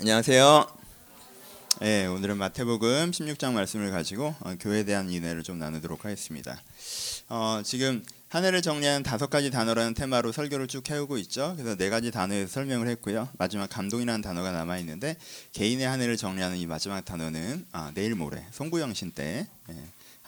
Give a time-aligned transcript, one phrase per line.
[0.00, 0.64] 안녕하세요.
[1.80, 6.62] 네, 오늘은 마태복음 16장 말씀을 가지고 어, 교회에 대한 인해를 좀 나누도록 하겠습니다.
[7.28, 11.54] 어, 지금 한 해를 정리한 다섯 가지 단어라는 테마로 설교를 쭉 해오고 있죠.
[11.56, 13.28] 그래서 네 가지 단어에서 설명을 했고요.
[13.38, 15.16] 마지막 감동이라는 단어가 남아 있는데
[15.52, 19.74] 개인의 한 해를 정리하는 이 마지막 단어는 아, 내일 모레 송구영신 때 예,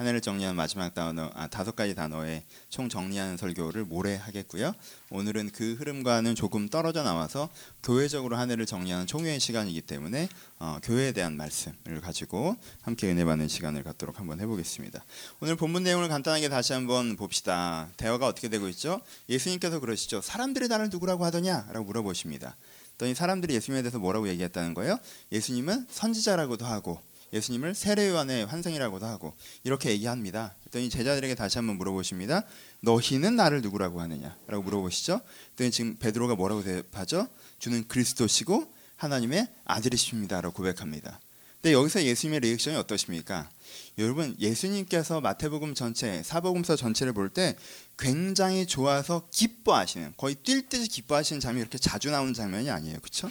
[0.00, 4.72] 한 해를 정리한 마지막 단어 아, 다섯 가지 단어에 총 정리하는 설교를 모레 하겠고요.
[5.10, 7.50] 오늘은 그 흐름과는 조금 떨어져 나와서
[7.82, 13.48] 교회적으로 한 해를 정리하는 총회의 시간이기 때문에 어, 교회에 대한 말씀을 가지고 함께 은혜 받는
[13.48, 15.04] 시간을 갖도록 한번 해보겠습니다.
[15.40, 17.90] 오늘 본문 내용을 간단하게 다시 한번 봅시다.
[17.98, 19.02] 대화가 어떻게 되고 있죠?
[19.28, 20.22] 예수님께서 그러시죠.
[20.22, 22.56] 사람들이 나를 누구라고 하더냐라고 물어보십니다.
[22.96, 24.98] 또 사람들이 예수님에 대해서 뭐라고 얘기했다는 거예요?
[25.30, 29.34] 예수님은 선지자라고도 하고 예수님을 세례요한의 환생이라고도 하고
[29.64, 30.54] 이렇게 얘기합니다.
[30.60, 32.44] 그랬더니 제자들에게 다시 한번 물어보십니다.
[32.80, 35.20] 너희는 나를 누구라고 하느냐라고 물어보시죠.
[35.54, 37.28] 그랬더니 지금 베드로가 뭐라고 대답하죠?
[37.58, 41.20] 주는 그리스도시고 하나님의 아들이십니다라고 고백합니다.
[41.62, 43.50] 근데 여기서 예수님의 리액션이 어떠십니까?
[43.98, 47.54] 여러분 예수님께서 마태복음 전체, 사복음서 전체를 볼 때
[47.98, 53.30] 굉장히 좋아서 기뻐하시는 거의 뛸 듯이 기뻐하시는 장면이 이렇게 자주 나오는 장면이 아니에요, 그렇죠?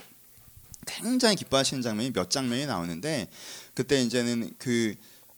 [0.85, 3.29] 굉장히 기뻐하시는 장면이 몇 장면이 나오는데
[3.79, 4.93] 그때 이제는 그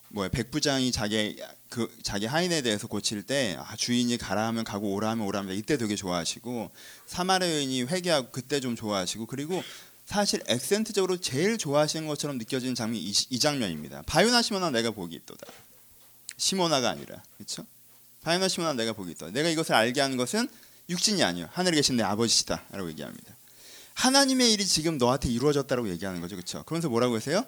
[0.08, 1.40] 뭐야 백부장이 자기
[1.70, 5.56] 그 자기 하인에 대해서 고칠 때 아, 주인이 가라 하면 가고 오라 하면 오라 합니다.
[5.56, 6.72] 이때 되게 좋아하시고
[7.06, 9.62] 사마리 여인이 회개하고 그때 좀 좋아하시고 그리고
[10.08, 14.02] 사실 액센트적으로 제일 좋아하시는 것처럼 느껴지는 장면이 이, 이 장면입니다.
[14.08, 15.46] 바요나 시모나 내가 복이 있도다.
[16.36, 17.64] 시모나가 아니라 그렇죠?
[18.22, 19.30] 바요나 시모나 내가 복이 있다.
[19.30, 20.50] 내가 이것을 알게 하는 것은
[20.90, 23.36] 육신이 아니요 하늘에 계신 내 아버지시다라고 얘기합니다.
[23.94, 26.64] 하나님의 일이 지금 너한테 이루어졌다고 얘기하는 거죠, 그렇죠?
[26.64, 27.46] 그러면서 뭐라고 하세요?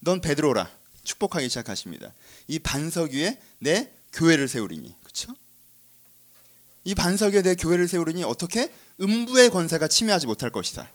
[0.00, 0.70] 넌 베드로라
[1.04, 2.12] 축복하기 시작하십니다.
[2.48, 5.34] 이 반석 위에 내 교회를 세우리니 그렇죠?
[6.84, 10.90] 이 반석 위에 내 교회를 세우리니 어떻게 음부의 권세가 침해하지 못할 것이다.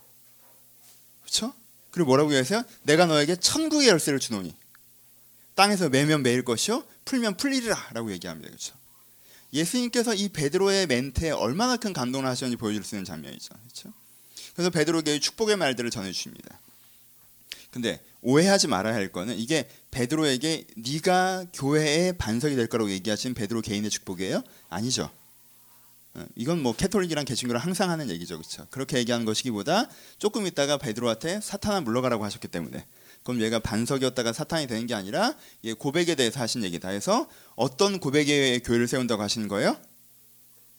[1.21, 1.53] 그렇죠?
[1.91, 2.63] 그리고 뭐라고 하세요?
[2.83, 4.55] 내가 너에게 천국의 열쇠를 주노니
[5.55, 8.49] 땅에서 매면 매일 것이요 풀면 풀리리라라고 얘기합니다.
[8.49, 8.75] 그렇죠?
[9.53, 13.53] 예수님께서 이 베드로의 멘트에 얼마나 큰 감동을 하셨는지 보여줄 수 있는 장면이죠.
[13.53, 13.93] 그렇죠?
[14.53, 16.59] 그래서 베드로에게 축복의 말들을 전해 주십니다.
[17.69, 23.89] 근데 오해하지 말아야 할 거는 이게 베드로에게 네가 교회의 반석이 될 거라고 얘기하신 베드로 개인의
[23.89, 24.43] 축복이에요?
[24.69, 25.09] 아니죠.
[26.13, 28.67] 어, 이건 뭐 캐톨릭이랑 개신교랑 항상 하는 얘기죠, 그렇죠?
[28.69, 32.85] 그렇게 얘기하는 것이기보다 조금 있다가 베드로한테 사탄아 물러가라고 하셨기 때문에
[33.23, 38.59] 그럼 얘가 반석이었다가 사탄이 되는 게 아니라 얘 고백에 대해서 하신 얘기다 해서 어떤 고백에
[38.59, 39.77] 교회를 세운다고 하시는 거예요?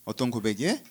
[0.04, 0.82] 어떤 고백이에?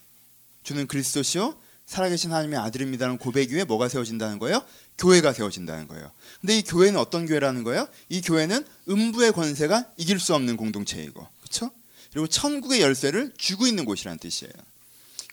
[0.64, 1.58] 주는 그리스도시요
[1.91, 4.66] 살아계신 하나님의 아들입니다라는 고백 위에 뭐가 세워진다는 거예요?
[4.97, 6.09] 교회가 세워진다는 거예요.
[6.40, 7.85] 근데 이 교회는 어떤 교회라는 거예요?
[8.07, 11.69] 이 교회는 음부의 권세가 이길 수 없는 공동체이고, 그렇죠?
[12.13, 14.53] 그리고 천국의 열쇠를 쥐고 있는 곳이라는 뜻이에요.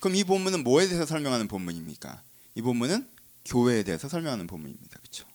[0.00, 2.22] 그럼 이 본문은 뭐에 대해서 설명하는 본문입니까?
[2.56, 3.08] 이 본문은
[3.44, 4.98] 교회에 대해서 설명하는 본문입니다.
[4.98, 5.26] 그렇죠?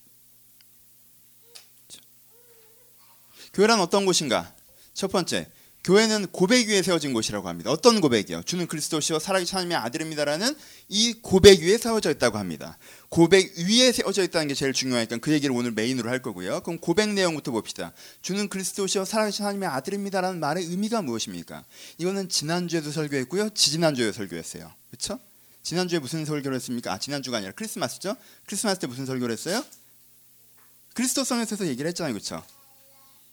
[3.54, 4.54] 교회란 어떤 곳인가?
[4.94, 5.50] 첫 번째,
[5.84, 7.70] 교회는 고백 위에 세워진 곳이라고 합니다.
[7.70, 8.44] 어떤 고백이요?
[8.44, 10.56] 주는 그리스도시요 살아계신 하나님의 아들입니다라는
[10.88, 12.78] 이 고백 위에 세워져 있다고 합니다.
[13.10, 16.62] 고백 위에 세워져 있다는 게 제일 중요하니까 그 얘기를 오늘 main으로 할 거고요.
[16.62, 17.92] 그럼 고백 내용부터 봅시다.
[18.22, 21.66] 주는 그리스도시요 살아계신 하나님의 아들입니다라는 말의 의미가 무엇입니까?
[21.98, 23.50] 이거는 지난주에도 설교했고요.
[23.50, 24.72] 지지난주에 설교했어요.
[24.90, 25.20] 그렇죠?
[25.64, 26.94] 지난주에 무슨 설교를 했습니까?
[26.94, 28.16] 아, 지난주가 아니라 크리스마스죠?
[28.46, 29.62] 크리스마스 때 무슨 설교를 했어요?
[30.94, 32.14] 그리스도성에서 얘기를 했잖아요.
[32.14, 32.42] 그렇죠?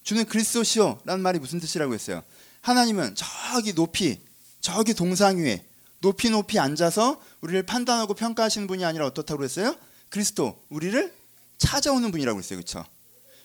[0.02, 2.22] 주는 그리스도시요라는 말이 무슨 뜻이라고 했어요?
[2.60, 4.20] 하나님은 저기 높이
[4.60, 5.64] 저기 동상 위에
[6.00, 9.76] 높이 높이 앉아서 우리를 판단하고 평가하시는 분이 아니라 어떻다고 그랬어요?
[10.08, 11.14] 그리스도 우리를
[11.58, 12.58] 찾아오는 분이라고 그랬어요.
[12.58, 12.84] 그렇죠?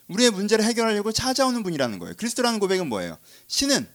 [0.07, 2.15] 우리의 문제를 해결하려고 찾아오는 분이라는 거예요.
[2.17, 3.17] 그리스도라는 고백은 뭐예요?
[3.47, 3.87] 신은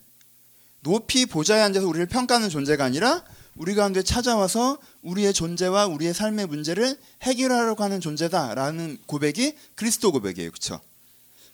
[0.80, 3.22] 높이 보좌에 앉아서 우리를 평가하는 존재가 아니라
[3.54, 10.50] 우리 가운데 찾아와서 우리의 존재와 우리의 삶의 문제를 해결하려고 하는 존재다라는 고백이 그리스도 고백이에요.
[10.50, 10.80] 그렇죠?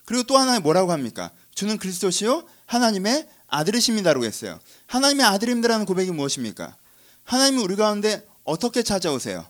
[0.05, 1.31] 그리고 또 하나 뭐라고 합니까?
[1.53, 4.59] 주는 그리스도시요 하나님의 아들이십니다라고 했어요.
[4.85, 6.75] 하나님의 아들입니다라는 고백이 무엇입니까?
[7.23, 9.45] 하나님이 우리 가운데 어떻게 찾아오세요?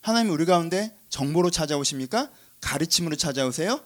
[0.00, 2.30] 하나님이 우리 가운데 정보로 찾아오십니까?
[2.60, 3.80] 가르침으로 찾아오세요?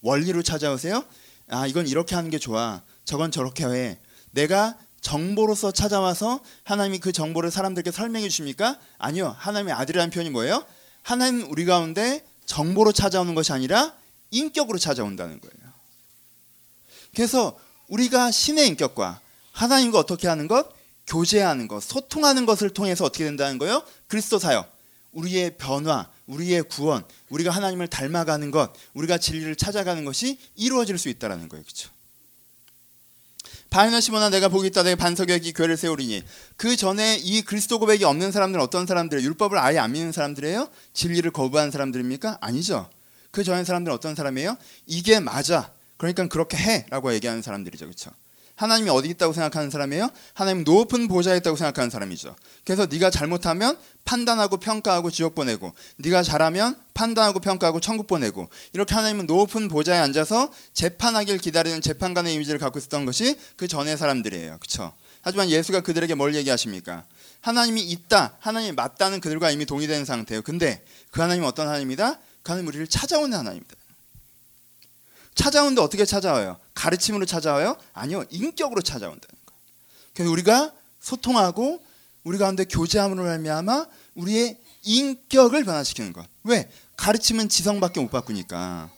[0.00, 1.04] 원리로 찾아오세요?
[1.48, 2.82] 아, 이건 이렇게 하는 게 좋아.
[3.04, 3.98] 저건 저렇게 해.
[4.30, 8.78] 내가 정보로서 찾아와서 하나님이 그 정보를 사람들께 설명해 주십니까?
[8.98, 9.34] 아니요.
[9.38, 10.64] 하나님의 아들이라는 표현이 뭐예요?
[11.02, 13.94] 하나님 우리 가운데 정보로 찾아오는 것이 아니라
[14.30, 15.72] 인격으로 찾아온다는 거예요.
[17.14, 19.20] 그래서 우리가 신의 인격과
[19.52, 20.68] 하나님과 어떻게 하는 것?
[21.06, 23.82] 교제하는 것, 소통하는 것을 통해서 어떻게 된다는 거예요?
[24.06, 24.76] 그리스도 사역.
[25.12, 31.48] 우리의 변화, 우리의 구원, 우리가 하나님을 닮아가는 것, 우리가 진리를 찾아가는 것이 이루어질 수 있다라는
[31.48, 31.64] 거예요.
[31.64, 31.90] 그렇죠?
[33.70, 36.22] 바이나 시모나 내가 보기 있다 내 반석에 이 교회를 세우리니
[36.56, 39.26] 그 전에 이 그리스도 고백이 없는 사람들은 어떤 사람들이에요?
[39.28, 40.70] 율법을 아예 안 믿는 사람들이에요?
[40.94, 42.38] 진리를 거부하는 사람들입니까?
[42.40, 42.88] 아니죠.
[43.30, 44.56] 그 전에 사람들은 어떤 사람이에요?
[44.86, 45.70] 이게 맞아.
[45.98, 47.84] 그러니까 그렇게 해라고 얘기하는 사람들이죠.
[47.84, 48.10] 그렇죠?
[48.58, 50.10] 하나님이 어디 있다고 생각하는 사람이에요?
[50.34, 52.34] 하나님 높은 보좌에 있다고 생각하는 사람이죠.
[52.64, 59.26] 그래서 네가 잘못하면 판단하고 평가하고 지옥 보내고 네가 잘하면 판단하고 평가하고 천국 보내고 이렇게 하나님은
[59.26, 64.58] 높은 보좌에 앉아서 재판하길 기다리는 재판관의 이미지를 갖고 있었던 것이 그 전의 사람들이에요.
[64.58, 64.92] 그렇죠?
[65.22, 67.04] 하지만 예수가 그들에게 뭘 얘기하십니까?
[67.40, 70.42] 하나님이 있다, 하나님이 맞다는 그들과 이미 동의된 상태예요.
[70.42, 72.14] 근데 그 하나님은 어떤 하나님이다?
[72.42, 73.77] 그 하나님 우리를 찾아오는 하나님이다.
[75.38, 76.58] 찾아오는데 어떻게 찾아와요?
[76.74, 77.76] 가르침으로 찾아와요?
[77.92, 79.60] 아니요, 인격으로 찾아온다는 거예요.
[80.12, 81.80] 그래서 우리가 소통하고
[82.24, 83.86] 우리 가운데 교제함으로 말미암아
[84.16, 86.26] 우리의 인격을 변화시키는 것.
[86.42, 86.68] 왜?
[86.96, 88.90] 가르침은 지성밖에 못 바꾸니까.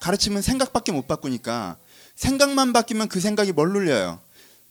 [0.00, 1.76] 가르침은 생각밖에 못 바꾸니까.
[2.16, 4.18] 생각만 바뀌면 그 생각이 뭘 눌려요?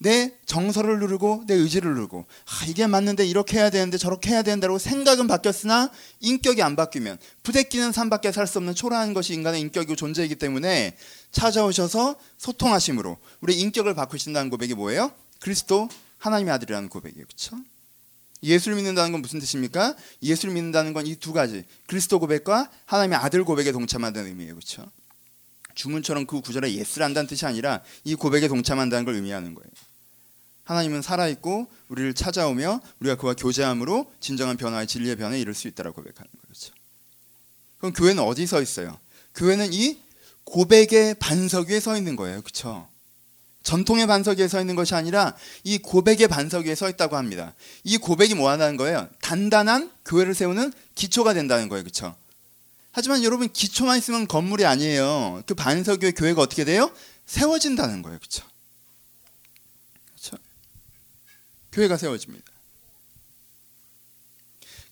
[0.03, 4.80] 내 정서를 누르고 내 의지를 누르고 아 이게 맞는데 이렇게 해야 되는데 저렇게 해야 된다고
[4.80, 10.36] 생각은 바뀌었으나 인격이 안 바뀌면 부대끼는 삶밖에 살 수 없는 초라한 것이 인간의 인격이고 존재이기
[10.38, 10.98] 때문에
[11.31, 15.12] 찾아오셔서 소통하심으로 우리 인격을 바꾸신다는 고백이 뭐예요?
[15.39, 15.88] 그리스도
[16.18, 17.25] 하나님의 아들이라는 고백이에요.
[17.27, 17.57] 그렇죠?
[18.42, 19.95] 예수를 믿는다는 건 무슨 뜻입니까?
[20.24, 24.56] 예수를 믿는다는 건 이 두 가지 그리스도 고백과 하나님의 아들 고백에 동참한다는 의미예요.
[24.56, 24.83] 그렇죠?
[25.75, 29.69] 주문처럼 그 구절에 yes를 한다는 뜻이 아니라 이 고백에 동참한다는 걸 의미하는 거예요.
[30.71, 36.29] 하나님은 살아있고 우리를 찾아오며 우리가 그와 교제함으로 진정한 변화의 진리의 변화에 이룰 수 있다고 고백하는
[36.47, 36.73] 거죠.
[37.77, 38.97] 그럼 교회는 어디 서 있어요?
[39.35, 40.00] 교회는 이
[40.45, 42.41] 고백의 반석 위에 서 있는 거예요.
[42.41, 42.88] 그렇죠?
[43.63, 45.35] 전통의 반석 위에 서 있는 것이 아니라
[45.65, 47.53] 이 고백의 반석 위에 서 있다고 합니다.
[47.83, 49.09] 이 고백이 뭐 하는 거예요?
[49.21, 51.83] 단단한 교회를 세우는 기초가 된다는 거예요.
[51.83, 52.15] 그렇죠?
[52.94, 55.44] 하지만 여러분 기초만 있으면 건물이 아니에요.
[55.45, 56.91] 그 반석 위에 교회가 어떻게 돼요?
[57.25, 58.19] 세워진다는 거예요.
[58.19, 58.45] 그렇죠?
[61.71, 62.51] 교회가 세워집니다.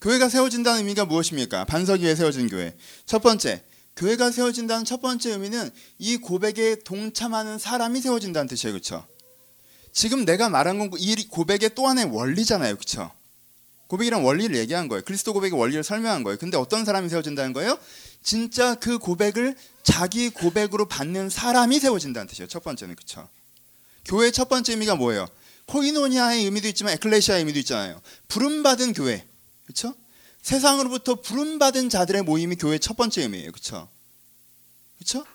[0.02, 1.66] 교회가 세워진다는 의미가 무엇입니까?
[1.66, 2.76] 반석 위에 세워진 교회.
[3.06, 3.64] 첫 번째,
[3.98, 8.74] 교회가 세워진다는 첫 번째 의미는 이 고백에 동참하는 사람이 세워진다는 뜻이에요.
[8.74, 9.06] 그렇죠?
[9.92, 12.76] 지금 내가 말한 건 이 고백의 또 하나의 원리잖아요.
[12.76, 13.12] 그렇죠?
[13.88, 15.02] 고백이란 원리를 얘기한 거예요.
[15.04, 16.38] 그리스도 고백의 원리를 설명한 거예요.
[16.38, 17.78] 근데 어떤 사람이 세워진다는 거예요?
[18.24, 22.48] 진짜 그 고백을 자기 고백으로 받는 사람이 세워진다는 뜻이에요.
[22.48, 23.28] 첫 번째는 그렇죠?
[24.06, 25.28] 교회의 첫 번째 의미가 뭐예요?
[25.70, 28.02] 코이노니아의 의미도 있지만 에클레시아의 의미도 있잖아요.
[28.28, 29.26] 부름받은 교회.
[29.66, 29.94] 그렇죠?
[30.42, 33.52] 세상으로부터 부름받은 자들의 모임이 교회의 첫 번째 의미예요.
[33.52, 33.88] 그렇죠?
[34.98, 35.26] 그렇죠?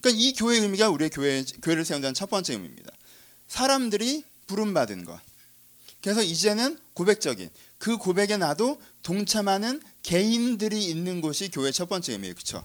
[0.00, 2.90] 그러니까 이 교회의 의미가 우리의 교회 교회를 세운다는 첫 번째 의미입니다.
[3.46, 5.20] 사람들이 부름받은 것.
[6.02, 12.34] 그래서 이제는 고백적인 그 고백에 나도 동참하는 개인들이 있는 곳이 교회의 첫 번째 의미예요.
[12.34, 12.64] 그렇죠?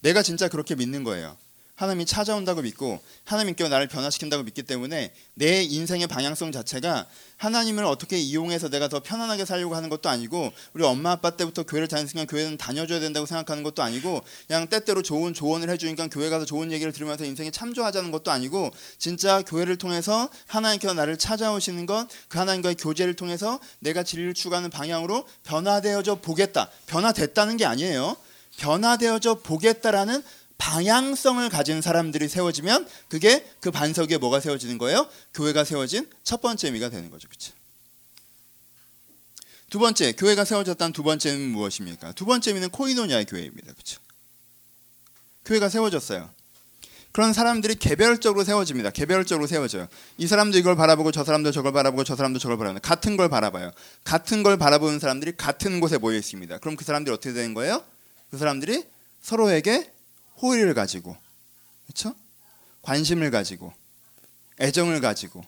[0.00, 1.36] 내가 진짜 그렇게 믿는 거예요.
[1.80, 7.06] 하나님이 찾아온다고 믿고 하나님께 나를 변화시킨다고 믿기 때문에 내 인생의 방향성 자체가
[7.38, 11.88] 하나님을 어떻게 이용해서 내가 더 편안하게 살려고 하는 것도 아니고 우리 엄마 아빠 때부터 교회를
[11.88, 16.70] 다녔으니까 교회는 다녀줘야 된다고 생각하는 것도 아니고 그냥 때때로 좋은 조언을 해주니까 교회 가서 좋은
[16.70, 22.76] 얘기를 들으면서 인생에 참조하자는 것도 아니고 진짜 교회를 통해서 하나님께서 나를 찾아오시는 것 그 하나님과의
[22.76, 28.16] 교제를 통해서 내가 진리를 추구하는 방향으로 변화되어져 보겠다 변화됐다는 게 아니에요.
[28.58, 30.22] 변화되어져 보겠다라는
[30.60, 35.08] 방향성을 가진 사람들이 세워지면 그게 그 반석 위에 뭐가 세워지는 거예요?
[35.34, 37.28] 교회가 세워진 첫 번째 의미가 되는 거죠.
[37.28, 37.52] 그렇죠?
[39.70, 42.12] 두 번째, 교회가 세워졌다는 두 번째 의미는 무엇입니까?
[42.12, 43.72] 두 번째 의미는 코이노니아의 교회입니다.
[43.72, 44.00] 그렇죠?
[45.46, 46.28] 교회가 세워졌어요.
[47.12, 48.90] 그런 사람들이 개별적으로 세워집니다.
[48.90, 49.88] 개별적으로 세워져요.
[50.18, 53.72] 이 사람도 이걸 바라보고 저 사람도 저걸 바라보고 저 사람도 저걸 바라보는 같은 걸 바라봐요.
[54.04, 56.58] 같은 걸 바라보는 사람들이 같은 곳에 모여 있습니다.
[56.58, 57.82] 그럼 그 사람들이 어떻게 되는 거예요?
[58.30, 58.84] 그 사람들이
[59.22, 59.90] 서로에게
[60.42, 61.16] 호의를 가지고
[61.86, 62.14] 그렇죠?
[62.82, 63.72] 관심을 가지고
[64.60, 65.44] 애정을 가지고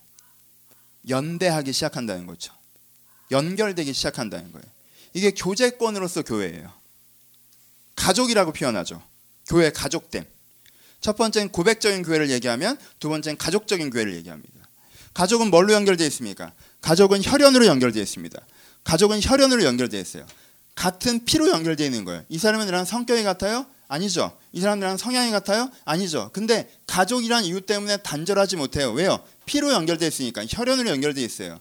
[1.09, 2.53] 연대하기 시작한다는 거죠.
[3.31, 4.65] 연결되기 시작한다는 거예요.
[5.15, 6.73] 이게 교제권으로서 교회예요.
[7.97, 9.03] 가족이라고 표현하죠.
[9.47, 10.25] 교회 가족됨.
[11.01, 14.53] 첫 번째는 고백적인 교회를 얘기하면 두 번째는 가족적인 교회를 얘기합니다.
[15.15, 16.53] 가족은 뭘로 연결되어 있습니까?
[16.81, 18.41] 가족은 혈연으로 연결되어 있습니다.
[18.85, 20.27] 가족은 혈연으로 연결되어 있어요.
[20.75, 22.25] 같은 피로 연결되어 있는 거예요.
[22.29, 23.67] 이 사람은 나랑 성격이 같아요?
[23.93, 24.35] 아니죠.
[24.53, 25.71] 이 사람들랑 성향이 같아요?
[25.85, 26.31] 아니죠.
[26.33, 28.91] 근데 가족이란 이유 때문에 단절하지 못해요.
[28.91, 29.23] 왜요?
[29.45, 31.61] 피로 연결되어 있으니까 혈연으로 연결되어 있어요.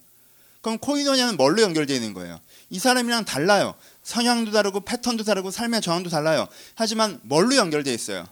[0.61, 2.39] 그럼 코이노냐는 뭘로 연결되어 있는 거예요?
[2.69, 3.73] 이 사람이랑 달라요.
[4.03, 6.47] 성향도 다르고 패턴도 다르고 삶의 정황도 달라요.
[6.75, 8.25] 하지만 뭘로 연결되어 있어요?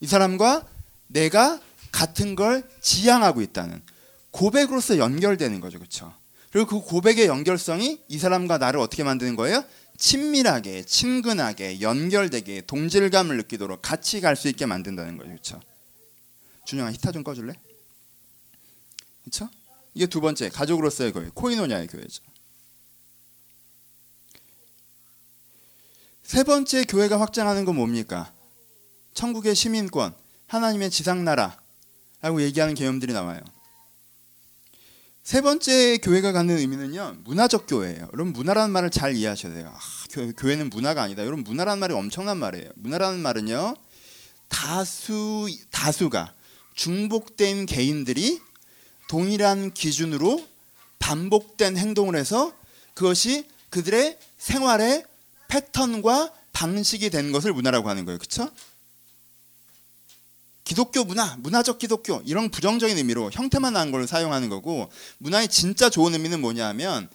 [0.00, 0.66] 이 사람과
[1.06, 1.60] 내가
[1.92, 3.80] 같은 걸 지향하고 있다는
[4.32, 5.78] 고백으로서 연결되는 거죠.
[5.78, 6.12] 그렇죠?
[6.50, 9.64] 그리고 그 고백의 연결성이 이 사람과 나를 어떻게 만드는 거예요?
[10.02, 15.28] 친밀하게, 친근하게, 연결되게, 동질감을 느끼도록 같이 갈 수 있게 만든다는 거죠.
[15.30, 15.60] 그렇죠?
[16.64, 17.54] 준영아 히타 좀 꺼줄래?
[19.22, 19.48] 그렇죠?
[19.94, 22.20] 이게 두 번째 가족으로서의 교회, 코이노냐의 교회죠.
[26.24, 28.34] 세 번째 교회가 확장하는 건 뭡니까?
[29.14, 30.16] 천국의 시민권,
[30.48, 33.40] 하나님의 지상나라라고 얘기하는 개념들이 나와요.
[35.22, 38.08] 세 번째 교회가 갖는 의미는요 문화적 교회예요.
[38.12, 39.72] 여러분 문화라는 말을 잘 이해하셔야 돼요.
[39.72, 39.78] 아,
[40.10, 41.24] 교, 회는 문화가 아니다.
[41.24, 42.70] 여러분 문화라는 말이 엄청난 말이에요.
[42.74, 43.76] 문화라는 말은요
[44.48, 46.34] 다수 다수가
[46.74, 48.40] 중복된 개인들이
[49.08, 50.44] 동일한 기준으로
[50.98, 52.52] 반복된 행동을 해서
[52.94, 55.04] 그것이 그들의 생활의
[55.48, 58.18] 패턴과 방식이 된 것을 문화라고 하는 거예요.
[58.18, 58.50] 그렇죠?
[60.64, 66.40] 기독교 문화, 문화적 기독교 이런 부정적인 의미로 형태만 난걸 사용하는 거고 문화의 진짜 좋은 의미는
[66.40, 67.08] 뭐냐면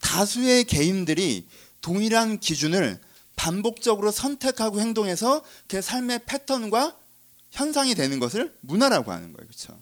[0.00, 1.46] 다수의 개인들이
[1.80, 2.98] 동일한 기준을
[3.36, 6.96] 반복적으로 선택하고 행동해서 그 삶의 패턴과
[7.52, 9.46] 현상이 되는 것을 문화라고 하는 거예요.
[9.46, 9.80] 그렇죠?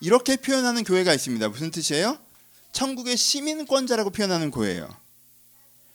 [0.00, 1.48] 이렇게 표현하는 교회가 있습니다.
[1.48, 2.18] 무슨 뜻이에요?
[2.72, 4.88] 천국의 시민권자라고 표현하는 교회예요.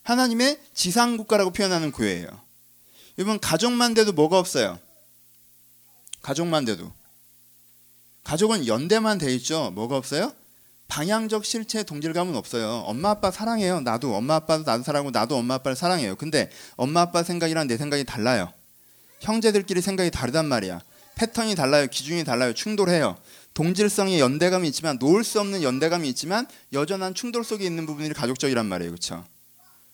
[0.03, 2.27] 하나님의 지상국가라고 표현하는 교회예요.
[3.17, 4.79] 여러분 가족만 돼도 뭐가 없어요?
[6.21, 6.91] 가족만 돼도
[8.23, 9.71] 가족은 연대만 돼 있죠.
[9.71, 10.33] 뭐가 없어요?
[10.87, 12.83] 방향적 실체 동질감은 없어요.
[12.85, 13.79] 엄마 아빠 사랑해요.
[13.81, 16.15] 나도 엄마 아빠도 나도 사랑하고 나도 엄마 아빠를 사랑해요.
[16.15, 18.51] 근데 엄마 아빠 생각이랑 내 생각이 달라요.
[19.21, 20.81] 형제들끼리 생각이 다르단 말이야.
[21.15, 21.87] 패턴이 달라요.
[21.87, 22.53] 기준이 달라요.
[22.53, 23.17] 충돌해요.
[23.53, 28.91] 동질성의 연대감이 있지만 놓을 수 없는 연대감이 있지만 여전한 충돌 속에 있는 부분이 가족적이란 말이에요.
[28.91, 29.25] 그렇죠?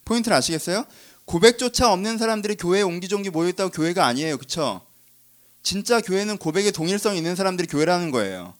[0.04, 0.84] 포인트를 아시겠어요?
[1.26, 4.36] 고백조차 없는 사람들이 교회에 옹기종기 모여 있다고 교회가 아니에요.
[4.38, 4.80] 그렇죠?
[5.62, 8.54] 진짜 교회는 고백의 동일성이 있는 사람들이 교회라는 거예요.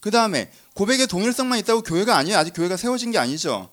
[0.00, 2.36] 그 다음에 고백의 동일성만 있다고 교회가 아니에요.
[2.36, 3.70] 아직 교회가 세워진 게 아니죠.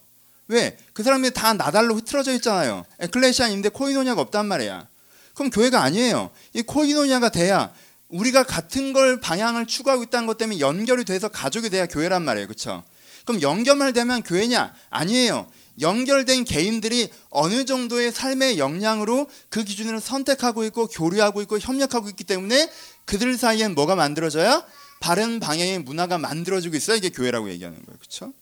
[0.47, 0.77] 왜?
[0.93, 2.85] 그 사람들이 다 나달로 흐트러져 있잖아요.
[2.99, 4.87] 에클레시아인데 코이노냐가 없단 말이야.
[5.33, 6.29] 그럼 교회가 아니에요.
[6.53, 7.71] 이 코이노냐가 돼야
[8.09, 12.47] 우리가 같은 걸 방향을 추구하고 있다는 것 때문에 연결이 돼서 가족이 돼야 교회란 말이에요.
[12.47, 12.83] 그렇죠?
[13.25, 14.73] 그럼 연결만 되면 교회냐?
[14.89, 15.47] 아니에요.
[15.81, 22.69] 연결된 개인들이 어느 정도의 삶의 역량으로 그 기준을 선택하고 있고 교류하고 있고 협력하고 있기 때문에
[23.05, 24.65] 그들 사이엔 뭐가 만들어져야
[24.99, 27.97] 바른 방향의 문화가 만들어지고 있어야 이게 교회라고 얘기하는 거예요.
[27.97, 28.33] 그렇죠?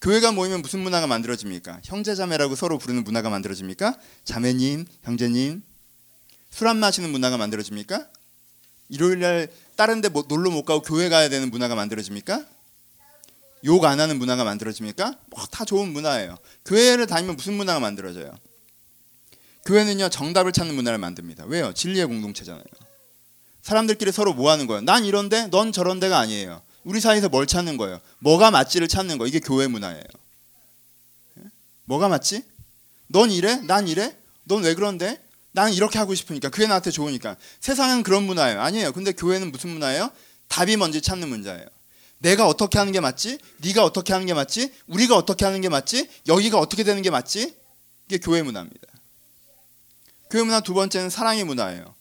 [0.00, 1.80] 교회가 모이면 무슨 문화가 만들어집니까?
[1.84, 3.98] 형제자매라고 서로 부르는 문화가 만들어집니까?
[4.24, 5.62] 자매님, 형제님.
[6.50, 8.06] 술 안 마시는 문화가 만들어집니까?
[8.88, 12.44] 일요일 날 다른 데뭐 놀러 못 가고 교회 가야 되는 문화가 만들어집니까?
[13.66, 15.18] 욕 안 하는 문화가 만들어집니까?
[15.30, 16.38] 뭐 다 좋은 문화예요.
[16.64, 18.32] 교회를 다니면 무슨 문화가 만들어져요?
[19.64, 21.44] 교회는요 정답을 찾는 문화를 만듭니다.
[21.46, 21.72] 왜요?
[21.72, 22.64] 진리의 공동체잖아요.
[23.62, 24.82] 사람들끼리 서로 뭐 하는 거예요?
[24.82, 26.62] 난 이런데 넌 저런데가 아니에요.
[26.84, 28.00] 우리 사이에서 뭘 찾는 거예요?
[28.20, 29.26] 뭐가 맞지를 찾는 거.
[29.26, 30.04] 이게 교회 문화예요.
[31.38, 31.42] 예?
[31.86, 32.44] 뭐가 맞지?
[33.08, 33.56] 넌 이래?
[33.56, 34.16] 난 이래?
[34.44, 35.20] 넌 왜 그런데?
[35.50, 37.36] 나는 이렇게 하고 싶으니까 그게 나한테 좋으니까.
[37.60, 38.60] 세상은 그런 문화예요.
[38.60, 38.92] 아니에요.
[38.92, 40.10] 근데 교회는 무슨 문화예요?
[40.46, 41.66] 답이 뭔지 찾는 문제예요.
[42.18, 43.38] 내가 어떻게 하는 게 맞지?
[43.58, 44.72] 네가 어떻게 하는 게 맞지?
[44.86, 46.08] 우리가 어떻게 하는 게 맞지?
[46.26, 47.54] 여기가 어떻게 되는 게 맞지?
[48.06, 48.86] 이게 교회 문화입니다.
[50.30, 51.94] 교회 문화 두 번째는 사랑의 문화예요.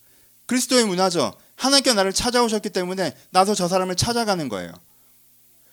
[0.45, 1.33] 그리스도의 문화죠.
[1.55, 4.73] 하나님께 나를 찾아오셨기 때문에 나도 저 사람을 찾아가는 거예요.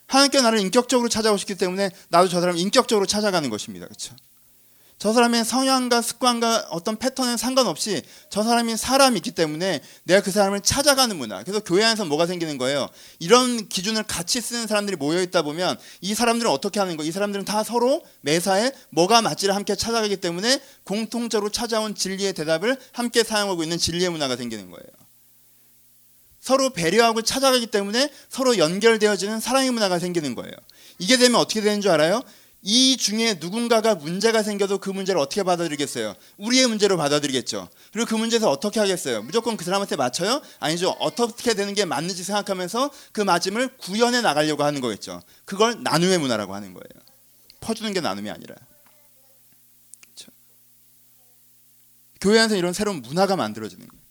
[0.07, 3.87] 하나님께 나를 인격적으로 찾아오셨기 때문에 나도 저 사람을 인격적으로 찾아가는 것입니다.
[3.87, 4.15] 그렇죠?
[5.03, 10.61] 저 사람의 성향과 습관과 어떤 패턴에 상관없이 저 사람이 사람이 있기 때문에 내가 그 사람을
[10.61, 11.43] 찾아가는 문화.
[11.43, 12.89] 그래서 교회 안에서 뭐가 생기는 거예요?
[13.19, 17.03] 이런 기준을 같이 쓰는 사람들이 모여 있다 보면 이 사람들은 어떻게 하는 거?
[17.03, 23.25] 이 사람들은 다 서로 매사에 뭐가 맞지를 함께 찾아가기 때문에 공통적으로 찾아온 진리의 대답을 함께
[23.25, 24.87] 사용하고 있는 진리의 문화가 생기는 거예요.
[26.39, 30.53] 서로 배려하고 찾아가기 때문에 서로 연결되어지는 사랑의 문화가 생기는 거예요.
[31.01, 32.23] 이게 되면 어떻게 되는 줄 알아요?
[32.65, 36.15] 이 중에 누군가가 문제가 생겨도 그 문제를 어떻게 받아들이겠어요?
[36.37, 37.69] 우리의 문제로 받아들이겠죠.
[37.93, 39.23] 그리고 그 문제에서 어떻게 하겠어요?
[39.23, 40.41] 무조건 그 사람한테 맞춰요?
[40.61, 40.91] 아니죠.
[41.01, 45.23] 어떻게 되는 게 맞는지 생각하면서 그 맞음을 구현해 나가려고 하는 거겠죠.
[45.45, 47.03] 그걸 나눔의 문화라고 하는 거예요.
[47.61, 48.55] 퍼주는 게 나눔이 아니라.
[50.01, 50.31] 그렇죠?
[52.21, 54.03] 교회 안에서 이런 새로운 문화가 만들어지는 거예요.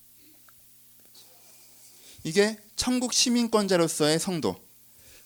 [2.25, 4.62] 이게 천국 시민권자로서의 성도,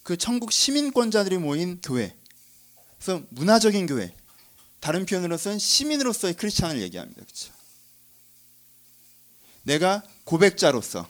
[0.04, 2.16] 그 천국 시민권자들이 모인 교회.
[3.06, 4.16] 그래서 문화적인 교회,
[4.80, 7.22] 다른 표현으로서는 시민으로서의 크리스찬을 얘기합니다.
[7.22, 7.54] 그렇죠?
[9.62, 11.08] 내가 고백자로서,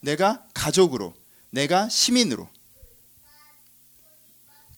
[0.00, 1.14] 내가 가족으로,
[1.50, 2.48] 내가 시민으로.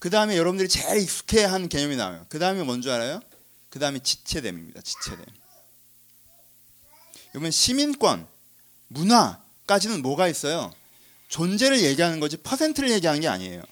[0.01, 2.27] 그 다음에 여러분들이 제일 익숙해한 개념이 나와요.
[2.29, 3.21] 그 다음에 뭔지 알아요?
[3.71, 4.81] 그 다음에 지체됨입니다.
[4.81, 5.25] 지체됨.
[7.35, 8.27] 여러분 시민권,
[8.89, 10.73] 문화까지는 뭐가 있어요?
[11.29, 13.63] 존재를 얘기하는 거지 퍼센트를 얘기하는 게 아니에요.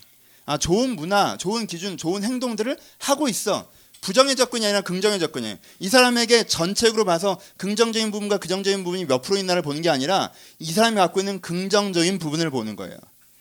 [0.47, 3.69] 아, 좋은 문화, 좋은 기준, 좋은 행동들을 하고 있어.
[4.01, 5.57] 부정의 접근이 아니라 긍정의 접근이에요.
[5.81, 10.73] 이 사람에게 전체적으로 봐서 긍정적인 부분과 긍정적인 부분이 몇 프로 있나를 보는 게 아니라 이
[10.73, 12.97] 사람이 갖고 있는 긍정적인 부분을 보는 거예요.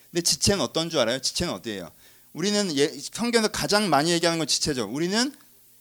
[0.10, 1.20] 근데 지체는 어떤 줄 알아요?
[1.20, 1.92] 지체는 어디예요?
[2.34, 4.90] 우리는 예, 성경에서 가장 많이 얘기하는 건 지체죠.
[4.92, 5.32] 우리는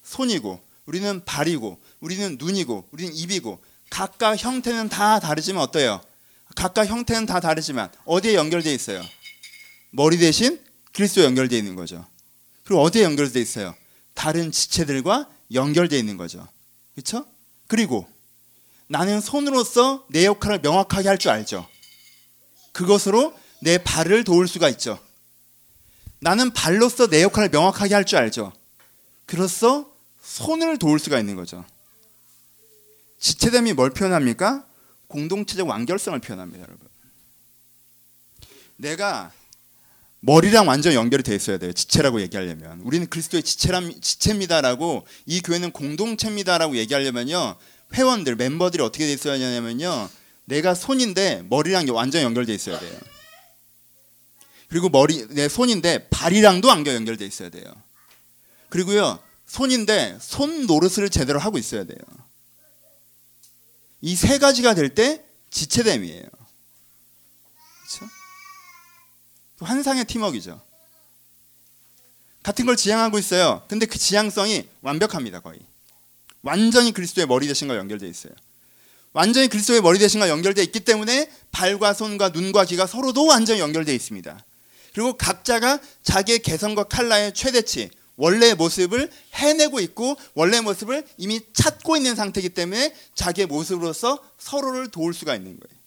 [0.03, 6.03] 손이고 우리는 발이고 우리는 눈이고 우리는 입이고 각각 형태는 다 다르지만 어때요?
[6.55, 9.03] 각각 형태는 다 다르지만 어디에 연결돼 있어요?
[9.91, 10.61] 머리 대신
[10.95, 12.07] 그리스도에 연결돼 있는 거죠.
[12.65, 13.75] 그리고 어디에 연결돼 있어요?
[14.15, 16.47] 다른 지체들과 연결돼 있는 거죠.
[16.95, 17.27] 그렇죠?
[17.67, 18.09] 그리고
[18.87, 21.69] 나는 손으로서 내 역할을 명확하게 할 줄 알죠.
[22.73, 24.99] 그것으로 내 발을 도울 수가 있죠.
[26.21, 28.53] 나는 발로서 내 역할을 명확하게 할 줄 알죠.
[29.27, 29.91] 그로써
[30.23, 31.65] 손을 도울 수가 있는 거죠.
[33.19, 34.67] 지체됨이 뭘 표현합니까?
[35.09, 36.89] 공동체적 완결성을 표현합니다, 여러분.
[38.77, 39.33] 내가
[40.29, 41.73] 머리랑 완전 연결이 돼 있어야 돼요.
[41.73, 47.57] 지체라고 얘기하려면 우리는 그리스도의 지체람 지체입니다라고 이 교회는 공동체입니다라고 얘기하려면요
[47.93, 50.09] 회원들 멤버들이 어떻게 돼 있어야 하냐면요
[50.47, 52.99] 내가 손인데 머리랑 완전 연결돼 있어야 돼요.
[54.69, 57.65] 그리고 머리 내 손인데 발이랑도 안겨 연결돼 있어야 돼요.
[58.71, 61.99] 그리고요 손인데 손 노릇을 제대로 하고 있어야 돼요.
[64.01, 66.23] 이 세 가지가 될 때 지체됨이에요.
[67.79, 68.13] 그렇죠?
[69.65, 70.61] 환상의 팀워크이죠.
[72.43, 73.65] 같은 걸 지향하고 있어요.
[73.69, 75.61] 근데 그 지향성이 완벽합니다, 거의.
[76.43, 78.33] 완전히 그리스도의 머리 대신과 연결되어 있어요.
[79.15, 84.45] 완전히 그리스도의 머리 대신과 연결되어 있기 때문에 발과 손과 눈과 귀가 서로도 완전히 연결되어 있습니다.
[84.93, 92.15] 그리고 각자가 자기의 개성과 칼라의 최대치, 원래의 모습을 해내고 있고 원래의 모습을 이미 찾고 있는
[92.15, 95.81] 상태이기 때문에 자기의 모습으로서 서로를 도울 수가 있는 거예요.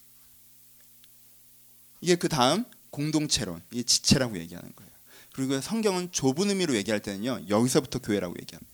[2.01, 2.65] 이게 그 다음
[2.97, 4.91] 공동체론, 이 지체라고 얘기하는 거예요.
[5.31, 8.73] 그리고 성경은 좁은 의미로 얘기할 때는요, 여기서부터 교회라고 얘기합니다.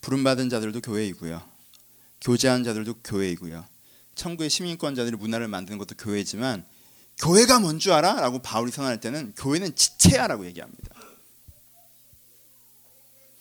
[0.00, 1.48] 부름받은 자들도 교회이고요.
[2.20, 3.64] 교제한 자들도 교회이고요.
[4.16, 6.66] 천국의 시민권자들이 문화를 만드는 것도 교회지만
[7.18, 8.14] 교회가 뭔 줄 알아?
[8.20, 10.94] 라고 바울이 선언할 때는 교회는 지체야 라고 얘기합니다.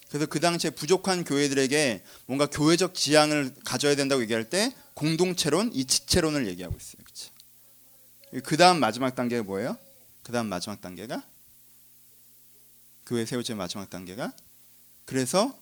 [0.09, 6.47] 그래서 그 당시에 부족한 교회들에게 뭔가 교회적 지향을 가져야 된다고 얘기할 때 공동체론, 이 지체론을
[6.47, 7.06] 얘기하고 있어요.
[8.43, 9.77] 그 다음 마지막 단계가 뭐예요?
[10.23, 11.23] 그 다음 마지막 단계가
[13.05, 14.33] 교회 세우지 마지막 단계가
[15.05, 15.57] 그래서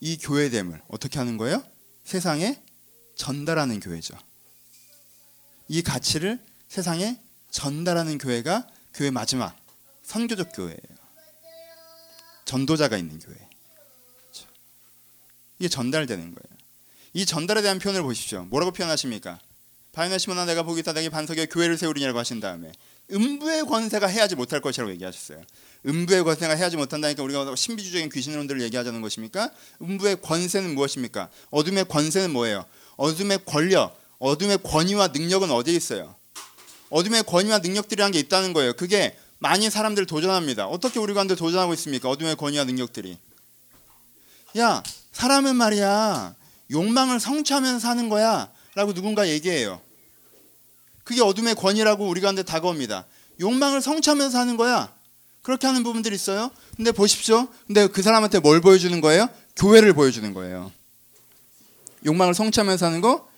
[0.00, 1.64] 이 교회됨을 어떻게 하는 거예요?
[2.04, 2.62] 세상에
[3.14, 4.16] 전달하는 교회죠.
[5.68, 7.18] 이 가치를 세상에
[7.50, 9.56] 전달하는 교회가 교회 마지막
[10.02, 10.96] 선교적 교회예요.
[12.44, 13.34] 전도자가 있는 교회.
[13.34, 14.48] 그렇죠.
[15.58, 16.56] 이게 전달되는 거예요.
[17.14, 18.44] 이 전달에 대한 표현을 보십시오.
[18.44, 19.40] 뭐라고 표현하십니까?
[19.96, 22.70] 바이나 시모나 내가 보기 따다기 반석에 교회를 세우리냐고 하신 다음에
[23.10, 25.42] 음부의 권세가 해야지 못할 것이라고 얘기하셨어요.
[25.86, 29.50] 음부의 권세가 해야지 못한다니까 우리가 신비주적인 귀신론들을 얘기하자는 것입니까?
[29.80, 31.30] 음부의 권세는 무엇입니까?
[31.50, 32.66] 어둠의 권세는 뭐예요?
[32.98, 36.14] 어둠의 권력, 어둠의 권위와 능력은 어디에 있어요?
[36.90, 38.74] 어둠의 권위와 능력들이란 게 있다는 거예요.
[38.74, 40.66] 그게 많이 사람들 도전합니다.
[40.66, 42.10] 어떻게 우리 가운데 도전하고 있습니까?
[42.10, 43.16] 어둠의 권위와 능력들이.
[44.58, 44.82] 야,
[45.12, 46.34] 사람은 말이야.
[46.70, 48.50] 욕망을 성취하면서 사는 거야.
[48.74, 49.80] 라고 누군가 얘기해요.
[51.06, 53.06] 그게 어둠의 권위라고 우리 가운데 다가옵니다.
[53.38, 54.92] 욕망을 성취하면서 하는 거야.
[55.42, 56.50] 그렇게 하는 부분들이 있어요.
[56.74, 57.46] 근데 보십시오.
[57.68, 59.28] 근데 그 사람한테 뭘 보여주는 거예요?
[59.54, 60.72] 교회를 보여주는 거예요.
[62.04, 63.28] 욕망을 성취하면서 하는 거.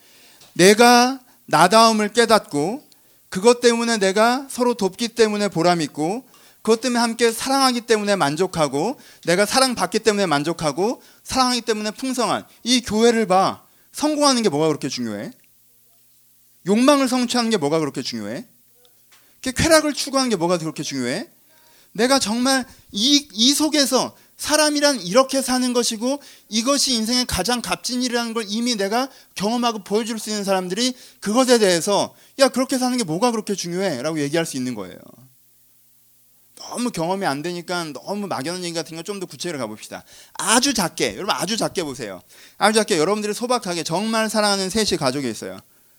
[0.54, 2.83] 내가 나다움을 깨닫고
[3.28, 6.24] 그것 때문에 내가 서로 돕기 때문에 보람 있고
[6.62, 13.26] 그것 때문에 함께 사랑하기 때문에 만족하고 내가 사랑받기 때문에 만족하고 사랑하기 때문에 풍성한 이 교회를
[13.26, 13.62] 봐.
[13.92, 15.33] 성공하는 게 뭐가 그렇게 중요해?
[16.66, 18.47] 욕망을 성취하는 게 뭐가 그렇게 중요해?
[19.42, 21.29] 쾌락을 추구하는 게 뭐가 그렇게 중요해?
[21.92, 28.44] 내가 정말 이, 이 속에서 사람이란 이렇게 사는 것이고 이것이 인생의 가장 값진 일이라는 걸
[28.47, 33.55] 이미 내가 경험하고 보여줄 수 있는 사람들이 그것에 대해서 야 그렇게 사는 게 뭐가 그렇게
[33.55, 34.03] 중요해?
[34.03, 34.97] 라고 얘기할 수 있는 거예요.
[36.57, 40.05] 너무 경험이 안 되니까 너무 막연한 얘기 같은 거좀더 구체적으로 가봅시다.
[40.35, 42.23] 아주 작게 여러분 아주 작게 보세요.
[42.59, 45.59] 아주 작게 여러분들이 소박하게 정말 사랑하는 셋이 가족이 있어요.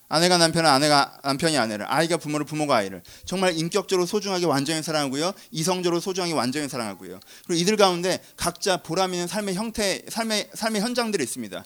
[0.09, 3.03] 아내가 남편을 아내가 남편이 아내를 아이가 부모를 부모가 아이를.
[3.25, 5.33] 정말 인격적으로 소중하게 완전히 사랑하고요.
[5.51, 7.19] 이성적으로 소중하게 완전히 사랑하고요.
[7.45, 11.63] 그리고 이들 가운데 각자 보람 있는 삶의 형태 삶의 삶의 현장들이 있습니다.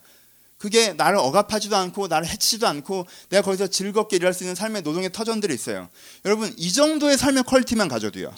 [0.58, 5.14] 그게 나를 억압하지도 않고 나를 해치지도 않고 내가 거기서 즐겁게 일할 수 있는 삶의 노동의
[5.14, 5.90] 터전들이 있어요.
[6.26, 8.34] 여러분 이 정도의 삶의 퀄리티만 가져도요.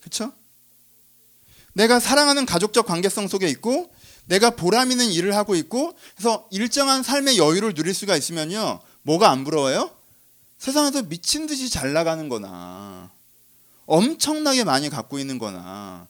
[0.00, 0.32] 그렇죠
[1.72, 3.92] 내가 사랑하는 가족적 관계성 속에 있고
[4.26, 9.44] 내가 보람 있는 일을 하고 있고 그래서 일정한 삶의 여유를 누릴 수가 있으면요 뭐가 안
[9.44, 9.90] 부러워요?
[10.58, 13.10] 세상에서 미친 듯이 잘 나가는 거나
[13.86, 16.08] 엄청나게 많이 갖고 있는 거나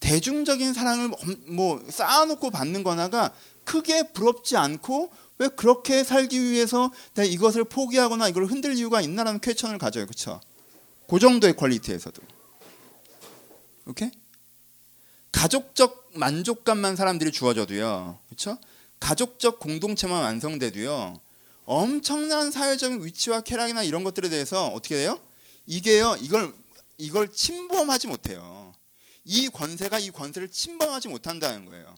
[0.00, 1.10] 대중적인 사랑을
[1.48, 3.32] 뭐 쌓아놓고 받는 거나가
[3.64, 9.78] 크게 부럽지 않고 왜 그렇게 살기 위해서 내가 이것을 포기하거나 이걸 흔들 이유가 있나라는 퀘천을
[9.78, 10.04] 가져요.
[10.04, 10.40] 그렇죠?
[11.08, 12.22] 그 정도의 퀄리티에서도.
[13.86, 14.10] 오케이?
[15.32, 18.18] 가족적 만족감만 사람들이 주어져도요.
[18.26, 18.58] 그렇죠?
[19.00, 21.18] 가족적 공동체만 완성돼도요.
[21.66, 25.18] 엄청난 사회적인 위치와 쾌락이나 이런 것들에 대해서 어떻게 돼요?
[25.66, 26.16] 이게요.
[26.20, 26.54] 이걸
[26.98, 28.74] 이걸 침범하지 못해요.
[29.24, 31.94] 이 권세가 이 권세를 침범하지 못한다는 거예요.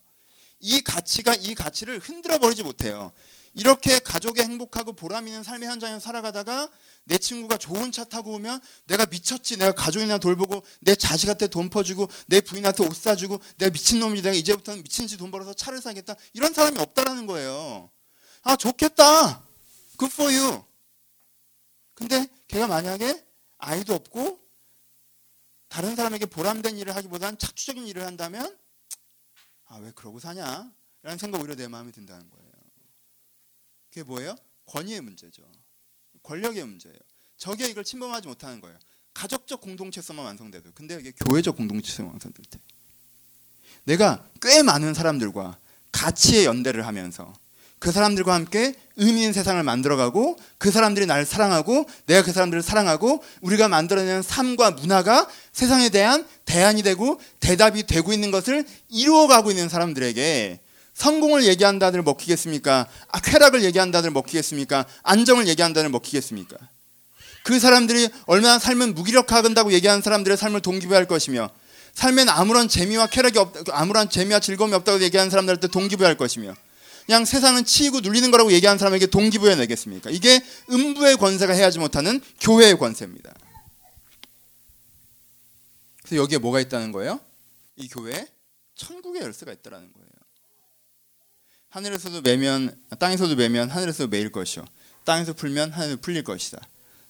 [0.60, 3.12] 이 가치가 이 가치를 흔들어 버리지 못해요.
[3.54, 6.68] 이렇게 가족의 행복하고 보람 있는 삶의 현장에서 살아가다가
[7.04, 9.56] 내 친구가 좋은 차 타고 오면 내가 미쳤지.
[9.56, 14.22] 내가 가족이나 돌보고 내 자식한테 돈 퍼주고 내 부인한테 옷 사주고 내가 미친놈이지.
[14.22, 16.14] 내가 이제부터는 미친 지 돈 벌어서 차를 사겠다.
[16.34, 17.90] 이런 사람이 없다라는 거예요.
[18.42, 19.45] 아 좋겠다.
[19.98, 20.64] Good for you.
[21.94, 23.24] 근데 걔가 만약에
[23.58, 24.38] 아이도 없고
[25.68, 28.56] 다른 사람에게 보람된 일을 하기보다는 착취적인 일을 한다면
[29.66, 30.70] 아 왜 그러고 사냐?
[31.02, 32.52] 라는 생각 오히려 내 마음에 든다는 거예요.
[33.90, 34.36] 그게 뭐예요?
[34.66, 35.42] 권위의 문제죠.
[36.22, 36.98] 권력의 문제예요.
[37.36, 38.78] 저게 이걸 침범하지 못하는 거예요.
[39.14, 40.72] 가족적 공동체성만 완성돼도.
[40.74, 42.58] 근데 이게 교회적 공동체성 완성될 때.
[43.84, 45.58] 내가 꽤 많은 사람들과
[45.92, 47.32] 가치의 연대를 하면서
[47.78, 53.22] 그 사람들과 함께 의미 있는 세상을 만들어가고 그 사람들이 나를 사랑하고 내가 그 사람들을 사랑하고
[53.42, 60.60] 우리가 만들어내는 삶과 문화가 세상에 대한 대안이 되고 대답이 되고 있는 것을 이루어가고 있는 사람들에게
[60.94, 62.86] 성공을 얘기한다 들 먹히겠습니까?
[63.08, 64.86] 아, 쾌락을 얘기한다 들 먹히겠습니까?
[65.02, 66.56] 안정을 얘기한다 들 먹히겠습니까?
[67.42, 71.50] 그 사람들이 얼마나 삶은 무기력하다고 얘기하는 사람들의 삶을 동기부여할 것이며
[71.94, 76.54] 삶엔 아무런 재미와 쾌락이 없, 아무런 재미와 즐거움이 없다고 얘기하는 사람들한테 동기부여할 것이며
[77.06, 80.10] 그냥 세상은 치이고 눌리는 거라고 얘기하는 사람에게 동기부여 내겠습니까?
[80.10, 83.32] 이게 음부의 권세가 해야지 못하는 교회의 권세입니다.
[86.02, 87.20] 그래서 여기에 뭐가 있다는 거예요?
[87.76, 88.26] 이 교회에
[88.74, 90.06] 천국의 열쇠가 있다라는 거예요.
[91.68, 94.64] 하늘에서도 매면 땅에서도 매면 하늘에서도 매일 것이요.
[95.04, 96.60] 땅에서 풀면 하늘에서 풀릴 것이다.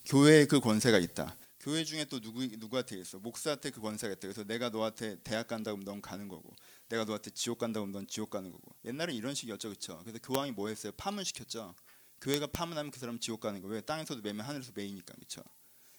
[0.04, 1.36] 교회에 그 권세가 있다.
[1.60, 3.18] 교회 중에 또 누구 누구한테 있어?
[3.18, 4.20] 목사한테 그 권세가 있다.
[4.22, 6.54] 그래서 내가 너한테 대학 간다고 하면 넌 가는 거고,
[6.88, 8.74] 내가 너한테 지옥 간다고 하면 넌 지옥 가는 거고.
[8.84, 9.98] 옛날에 이런 식이었죠, 그렇죠?
[10.04, 10.92] 그래서 교황이 뭐 했어요?
[10.96, 11.74] 파문시켰죠.
[12.20, 13.68] 교회가 파문하면 그 사람 지옥 가는 거.
[13.68, 13.80] 왜?
[13.80, 15.42] 땅에서도 매면 하늘에서 매이니까, 그렇죠?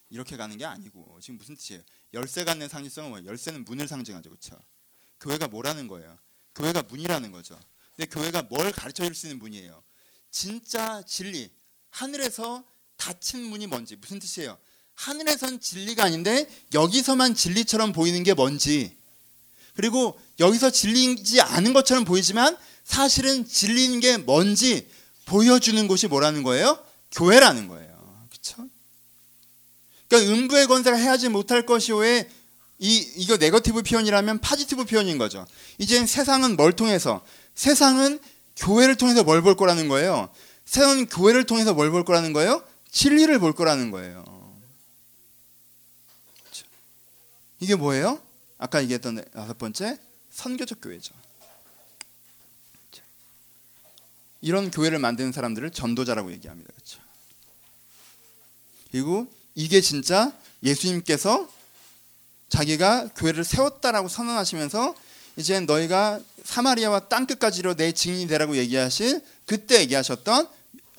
[0.09, 1.81] 이렇게 가는 게 아니고 지금 무슨 뜻이에요?
[2.13, 3.27] 열쇠 갖는 상징성은 뭐예요?
[3.27, 4.57] 열쇠는 문을 상징하죠, 그렇죠?
[5.19, 6.17] 교회가 뭐라는 거예요?
[6.55, 7.59] 교회가 문이라는 거죠.
[7.95, 9.83] 근데 교회가 뭘 가르쳐 줄 수 있는 문이에요?
[10.31, 11.51] 진짜 진리.
[11.89, 12.63] 하늘에서
[12.95, 14.57] 닫힌 문이 뭔지 무슨 뜻이에요?
[14.95, 18.96] 하늘에선 진리가 아닌데 여기서만 진리처럼 보이는 게 뭔지
[19.77, 24.89] 그리고 여기서 진리지 않은 것처럼 보이지만 사실은 진리인 게 뭔지
[25.25, 26.79] 보여주는 곳이 뭐라는 거예요?
[27.11, 28.27] 교회라는 거예요.
[28.31, 28.67] 그렇죠?
[30.09, 32.27] 그러니까 음부의 권세가 해하지 못할 것이오에
[32.79, 35.45] 이 이거 negative 표현이라면 positive 표현인 거죠.
[35.77, 38.19] 이제 세상은 뭘 통해서 세상은
[38.55, 40.29] 교회를 통해서 뭘 볼 거라는 거예요.
[40.65, 42.63] 세상은 교회를 통해서 뭘 볼 거라는 거예요?
[42.91, 44.25] 진리를 볼 거라는 거예요.
[47.59, 48.19] 이게 뭐예요?
[48.57, 49.99] 아까 얘기했던 다섯 번째
[50.31, 51.13] 선교적 교회죠.
[54.41, 56.71] 이런 교회를 만드는 사람들을 전도자라고 얘기합니다.
[56.73, 56.99] 그렇죠?
[58.91, 60.31] 그리고 이게 진짜
[60.63, 61.51] 예수님께서
[62.49, 64.95] 자기가 교회를 세웠다라고 선언하시면서
[65.35, 70.47] 이제 너희가 사마리아와 땅 끝까지로 내 증인이 되라고 얘기하실 그때 얘기하셨던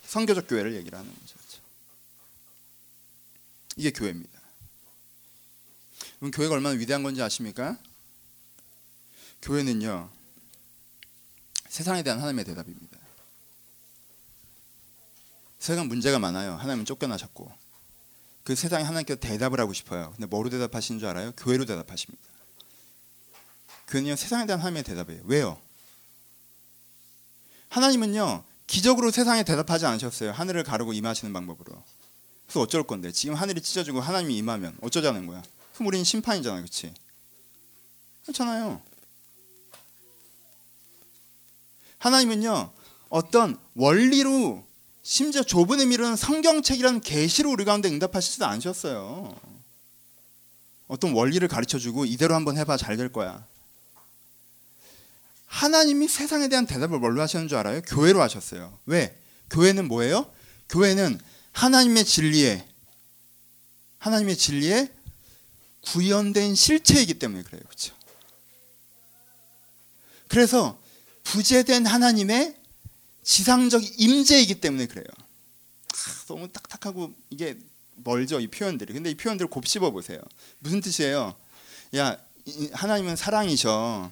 [0.05, 1.35] 선교적 교회를 얘기를 하는 거죠.
[1.37, 1.63] 그렇죠?
[3.77, 4.38] 이게 교회입니다.
[6.19, 7.79] 그럼 교회가 얼마나 위대한 건지 아십니까?
[9.43, 10.11] 교회는요
[11.69, 12.99] 세상에 대한 하나님의 대답입니다.
[15.59, 16.55] 세상 문제가 많아요.
[16.55, 17.53] 하나님은 쫓겨나셨고
[18.43, 20.13] 그 세상에 하나님께서 대답을 하고 싶어요.
[20.13, 21.33] 근데 뭐로 대답하시는 줄 알아요?
[21.37, 22.23] 교회로 대답하십니다.
[23.89, 25.23] 교회는요 세상에 대한 하나님의 대답이에요.
[25.25, 25.61] 왜요?
[27.69, 30.33] 하나님은요 기적으로 세상에 대답하지 않으셨어요.
[30.33, 31.83] 하늘을 가르고 임하시는 방법으로.
[32.47, 35.43] 그래서 어쩔 건데 지금 하늘이 찢어지고 하나님이 임하면 어쩌자는 거야?
[35.87, 36.93] 우리는 심판이잖아요, 그렇지?
[38.23, 38.83] 그렇잖아요.
[41.99, 42.73] 하나님은요
[43.09, 44.67] 어떤 원리로
[45.03, 49.35] 심지어 좁은 의미로는 성경책이라는 계시로 우리 가운데 응답하시지도 않으셨어요.
[50.87, 53.47] 어떤 원리를 가르쳐주고 이대로 한번 해봐 잘 될 거야.
[55.47, 57.81] 하나님이 세상에 대한 대답을 뭘로 하셨는 줄 알아요?
[57.83, 58.79] 교회로 하셨어요.
[58.85, 59.19] 왜?
[59.51, 60.31] 교회는 뭐예요?
[60.69, 61.19] 교회는
[61.53, 62.69] 하나님의 진리에
[63.99, 64.93] 하나님의 진리에
[65.83, 67.63] 구현된 실체이기 때문에 그래요.
[67.65, 67.95] 그렇죠?
[70.29, 70.79] 그래서
[71.25, 72.57] 부재된 하나님의
[73.23, 75.07] 지상적 임재이기 때문에 그래요.
[75.09, 77.59] 아, 너무 딱딱하고 이게
[77.97, 78.93] 멀죠 이 표현들이.
[78.93, 80.21] 근데 이 표현들을 곱씹어 보세요.
[80.61, 81.35] 무슨 뜻이에요?
[81.97, 82.19] 야
[82.73, 84.11] 하나님은 사랑이셔.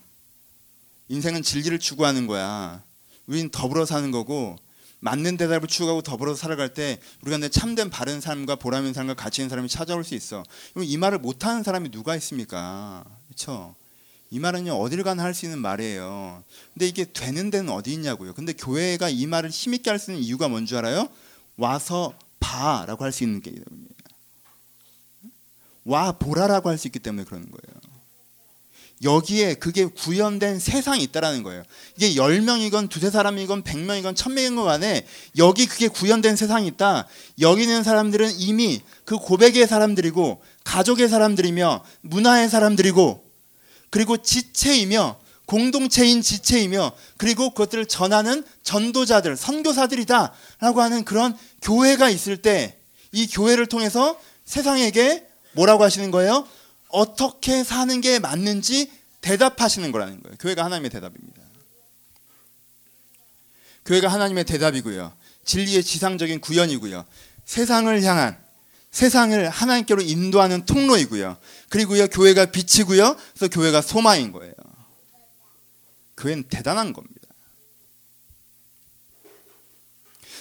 [1.09, 2.83] 인생은 진리를 추구하는 거야.
[3.27, 4.57] 우린 더불어 사는 거고
[5.01, 9.43] 맞는 대답을 추구하고 더불어 살아갈 때 우리가 내 참된 바른 삶과 보람 있는 삶과 가치
[9.43, 10.43] 있는 사람이 찾아올 수 있어.
[10.77, 13.05] 이 말을 못하는 사람이 누가 있습니까?
[13.29, 13.75] 그렇죠?
[14.31, 16.43] 이 말은요 어딜 가나 할 수 있는 말이에요.
[16.75, 18.35] 근데 이게 되는 데는 어디 있냐고요.
[18.35, 21.09] 근데 교회가 이 말을 힘 있게 할 수 있는 이유가 뭔 줄 알아요?
[21.57, 23.87] 와서 봐라고 할 수 있는 게 때문이에요.
[25.85, 27.81] 와 보라라고 할 수 있기 때문에 그러는 거예요.
[29.03, 31.63] 여기에 그게 구현된 세상이 있다라는 거예요.
[31.97, 35.07] 이게 10명이건 두세 사람이건 100명이건 1000명이건 간에
[35.37, 37.07] 여기 그게 구현된 세상이 있다.
[37.41, 43.25] 여기 있는 사람들은 이미 그 고백의 사람들이고 가족의 사람들이며 문화의 사람들이고
[43.91, 52.77] 그리고 지체이며 공동체인 지체이며 그리고 그것들을 전하는 전도자들, 선교사들이다라고 하는 그런 교회가 있을 때
[53.17, 56.47] 이 교회를 통해서 세상에게 뭐라고 하시는 거예요?
[56.89, 60.37] 어떻게 사는 게 맞는지 대답하시는 거라는 거예요.
[60.39, 61.43] 교회가 하나님의 대답입니다.
[63.85, 65.13] 교회가 하나님의 대답이고요.
[65.45, 67.05] 진리의 지상적인 구현이고요.
[67.45, 68.47] 세상을 향한
[68.91, 71.37] 세상을 하나님께로 인도하는 통로이고요.
[71.69, 73.17] 그리고요 교회가 빛이고요.
[73.35, 74.55] 그래서 교회가 소망인 거예요.
[76.17, 77.15] 교회는 대단한 겁니다.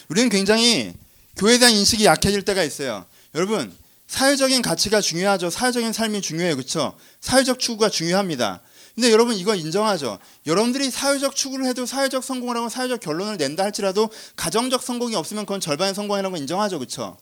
[0.08, 0.94] 우리는 굉장히
[1.36, 3.06] 교회에 대한 인식이 약해질 때가 있어요.
[3.34, 3.76] 여러분,
[4.16, 5.50] 사회적인 가치가 중요하죠.
[5.50, 6.56] 사회적인 삶이 중요해요.
[6.56, 6.96] 그렇죠?
[7.20, 8.62] 사회적 추구가 중요합니다.
[8.96, 10.20] 근데 여러분 이거 인정하죠.
[10.46, 15.60] 여러분들이 사회적 추구를 해도 사회적 성공을 하고 사회적 결론을 낸다 할지라도 가정적 성공이 없으면 그건
[15.60, 16.80] 절반의 성공이라고 인정하죠.
[16.80, 17.18] 그렇죠?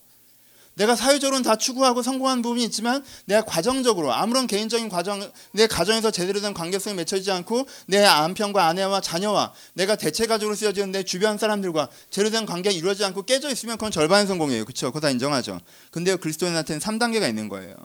[0.75, 6.41] 내가 사회적으로는 다 추구하고 성공한 부분이 있지만 내가 과정적으로 아무런 개인적인 과정 내 가정에서 제대로
[6.41, 11.89] 된 관계성이 맺혀지지 않고 내 남편과 아내와 자녀와 내가 대체 가족으로 쓰여지는 내 주변 사람들과
[12.09, 14.65] 제대로 된 관계가 이루어지지 않고 깨져 있으면 그건 절반의 성공이에요.
[14.65, 14.87] 그렇죠?
[14.87, 15.59] 그거 다 인정하죠.
[15.91, 16.17] 근데요.
[16.17, 17.75] 그리스도인한테는 3단계가 있는 거예요.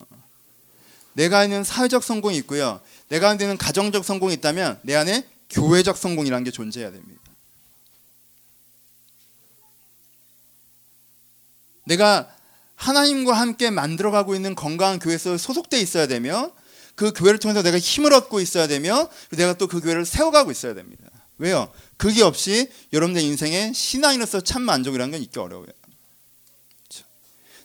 [1.13, 2.81] 내가 있는 사회적 성공이 있고요.
[3.09, 7.21] 내가 있는 가정적 성공이 있다면 내 안에 교회적 성공이라는 게 존재해야 됩니다.
[11.85, 12.38] 내가
[12.79, 16.53] 하나님과 함께 만들어가고 있는 건강한 교회에서 소속돼 있어야 되며
[16.95, 21.05] 그 교회를 통해서 내가 힘을 얻고 있어야 되며 내가 또 그 교회를 세워가고 있어야 됩니다.
[21.39, 21.71] 왜요?
[21.97, 25.67] 그게 없이 여러분들 인생에 신앙인으로서 참 만족이라는 건 있기 어려워요.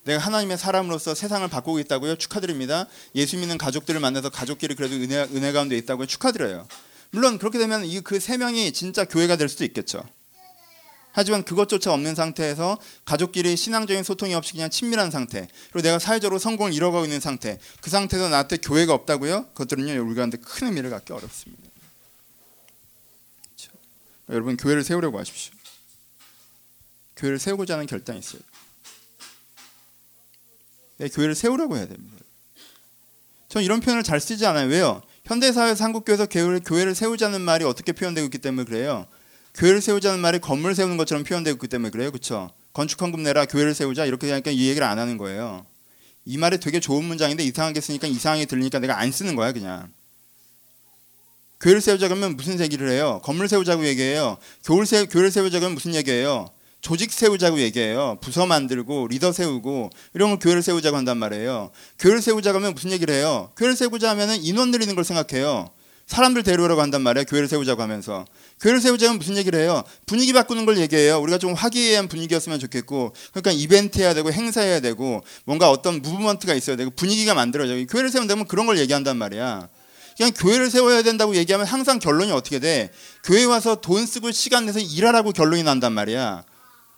[0.03, 2.17] 내가 하나님의 사람으로서 세상을 바꾸고 있다고요?
[2.17, 2.87] 축하드립니다.
[3.15, 6.07] 예수 믿는 가족들을 만나서 가족끼리 그래도 은혜, 은혜 가운데 있다고요?
[6.07, 6.67] 축하드려요.
[7.11, 10.03] 물론 그렇게 되면 이 그 세 명이 진짜 교회가 될 수도 있겠죠.
[11.13, 16.73] 하지만 그것조차 없는 상태에서 가족끼리 신앙적인 소통이 없이 그냥 친밀한 상태 그리고 내가 사회적으로 성공을
[16.73, 19.45] 이뤄가고 있는 상태 그 상태에서 나한테 교회가 없다고요?
[19.49, 21.63] 그것들은요 우리가한테 큰 의미를 갖기 어렵습니다
[23.45, 23.71] 그렇죠?
[24.29, 25.53] 여러분 교회를 세우려고 하십시오
[27.15, 28.41] 교회를 세우고자 하는 결단이 있어요
[30.97, 32.17] 네, 교회를 세우려고 해야 됩니다
[33.49, 35.03] 전 이런 표현을 잘 쓰지 않아요 왜요?
[35.25, 39.05] 현대사회에서 한국교회에서 교회를 세우자는 말이 어떻게 표현되고 있기 때문에 그래요
[39.55, 42.11] 교회를 세우자는 말이 건물 세우는 것처럼 표현되고 있기 때문에 그래요.
[42.11, 42.51] 그렇죠?
[42.73, 45.65] 건축 헌금 내라 교회를 세우자 이렇게 하니까 이 얘기를 안 하는 거예요.
[46.25, 49.91] 이 말이 되게 좋은 문장인데 이상하게 쓰니까 이상하게 들리니까 내가 안 쓰는 거야 그냥.
[51.61, 53.21] 교회를 세우자 그러면 무슨 얘기를 해요?
[53.23, 54.37] 건물 세우자고 얘기해요.
[54.65, 56.49] 교회를, 세, 교회를 세우자 그러면 무슨 얘기예요?
[56.81, 58.17] 조직 세우자고 얘기해요.
[58.21, 61.71] 부서 만들고 리더 세우고 이런 걸 교회를 세우자고 한단 말이에요.
[61.99, 63.51] 교회를 세우자 그러면 무슨 얘기를 해요?
[63.55, 65.69] 교회를 세우자 하면은 인원 늘리는 걸 생각해요.
[66.07, 67.25] 사람들 데려오라고 한단 말이에요.
[67.25, 68.25] 교회를 세우자고 하면서.
[68.61, 69.83] 교회를 세우자면 무슨 얘기를 해요?
[70.05, 71.19] 분위기 바꾸는 걸 얘기해요.
[71.19, 76.75] 우리가 좀 화기애애한 분위기였으면 좋겠고, 그러니까 이벤트 해야 되고 행사해야 되고, 뭔가 어떤 무브먼트가 있어야
[76.75, 77.85] 되고 분위기가 만들어져요.
[77.87, 79.69] 교회를 세운다면 그런 걸 얘기한단 말이야.
[80.17, 82.91] 그냥 교회를 세워야 된다고 얘기하면 항상 결론이 어떻게 돼?
[83.23, 86.43] 교회 와서 돈 쓰고 시간 내서 일하라고 결론이 난단 말이야.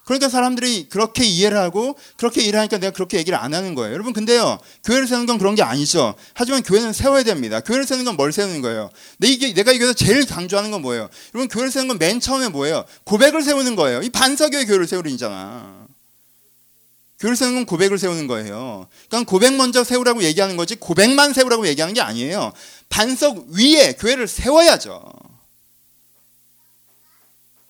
[0.05, 3.91] 그러니까 사람들이 그렇게 이해를 하고 그렇게 일하니까 내가 그렇게 얘기를 안 하는 거예요.
[3.93, 6.13] 여러분 근데요 교회를 세우는 건 그런 게 아니죠.
[6.35, 7.59] 하지만 교회는 세워야 됩니다.
[7.59, 8.91] 교회를 세우는 건 뭘 세우는 거예요?
[9.19, 11.09] 내가 이거에서 제일 강조하는 건 뭐예요?
[11.33, 12.85] 여러분 교회를 세우는 건 맨 처음에 뭐예요?
[13.03, 14.01] 고백을 세우는 거예요.
[14.03, 15.85] 이 반석의 교회를 세우는잖아.
[17.19, 18.87] 교회를 세우는 건 고백을 세우는 거예요.
[19.09, 22.53] 그러니까 고백 먼저 세우라고 얘기하는 거지 고백만 세우라고 얘기하는 게 아니에요.
[22.89, 25.01] 반석 위에 교회를 세워야죠.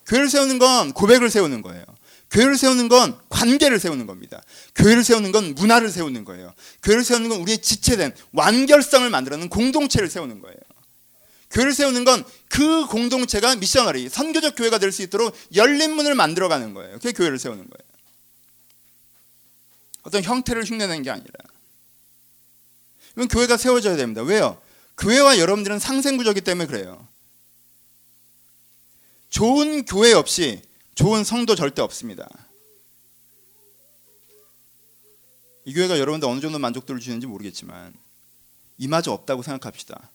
[0.08, 1.84] 교회를 세우는 건 고백을 세우는 거예요.
[2.32, 4.42] 교회를 세우는 건 관계를 세우는 겁니다.
[4.76, 6.54] 교회를 세우는 건 문화를 세우는 거예요.
[6.84, 10.58] 교회를 세우는 건 우리의 지체된 완결성을 만들어내는 공동체를 세우는 거예요.
[11.52, 12.24] 교회를 세우는 건
[12.56, 16.94] 그 공동체가 미셔너리, 선교적 교회가 될 수 있도록 열린 문을 만들어가는 거예요.
[17.00, 17.92] 그게 교회를 세우는 거예요.
[20.04, 21.34] 어떤 형태를 흉내내는 게 아니라.
[23.18, 24.22] 이건 교회가 세워져야 됩니다.
[24.22, 24.62] 왜요?
[24.98, 27.06] 교회와 여러분들은 상생구조기 때문에 그래요.
[29.30, 30.62] 좋은 교회 없이
[30.96, 32.28] 좋은 성도 절대 없습니다.
[35.66, 37.94] 이 교회가 여러분들 어느 정도 만족도를 주는지 모르겠지만
[38.78, 40.10] 이마저 없다고 생각합시다.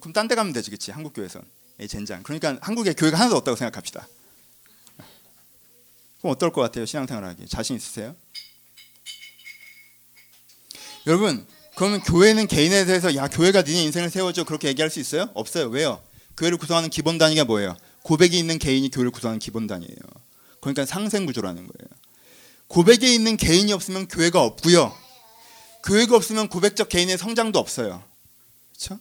[0.00, 0.90] 그럼 딴 데 가면 되지, 그치?
[0.90, 1.42] 한국 교회선.
[1.78, 2.22] 에 젠장.
[2.22, 4.08] 그러니까 한국에 교회가 하나도 없다고 생각합시다.
[6.18, 6.86] 그럼 어떨 것 같아요?
[6.86, 8.16] 신앙생활 하기 자신 있으세요?
[11.06, 11.46] 여러분
[11.76, 15.28] 그러면 교회는 개인에 대해서 야 교회가 니네 인생을 세워줘 그렇게 얘기할 수 있어요?
[15.34, 15.66] 없어요.
[15.68, 16.02] 왜요?
[16.38, 17.76] 교회를 구성하는 기본 단위가 뭐예요?
[18.06, 19.98] 고백이 있는 개인이 교회를 구성하는 기본 단위예요.
[20.60, 21.88] 그러니까 상생 구조라는 거예요.
[22.68, 24.96] 고백에 있는 개인이 없으면 교회가 없고요.
[25.82, 28.04] 교회가 없으면 고백적 개인의 성장도 없어요.
[28.70, 29.00] 그렇죠?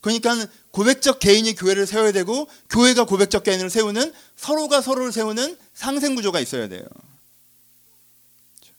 [0.00, 6.40] 그러니까 고백적 개인이 교회를 세워야 되고 교회가 고백적 개인을 세우는 서로가 서로를 세우는 상생 구조가
[6.40, 6.82] 있어야 돼요.
[8.58, 8.74] 그렇죠?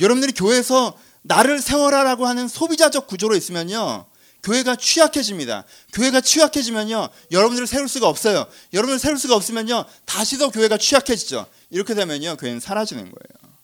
[0.00, 4.09] 여러분들이 교회에서 나를 세워라라고 하는 소비자적 구조로 있으면요.
[4.42, 5.64] 교회가 취약해집니다.
[5.92, 7.08] 교회가 취약해지면요.
[7.30, 8.46] 여러분들을 세울 수가 없어요.
[8.72, 9.84] 여러분을 세울 수가 없으면요.
[10.04, 11.46] 다시 더 교회가 취약해지죠.
[11.70, 12.36] 이렇게 되면요.
[12.36, 13.54] 교회는 사라지는 거예요.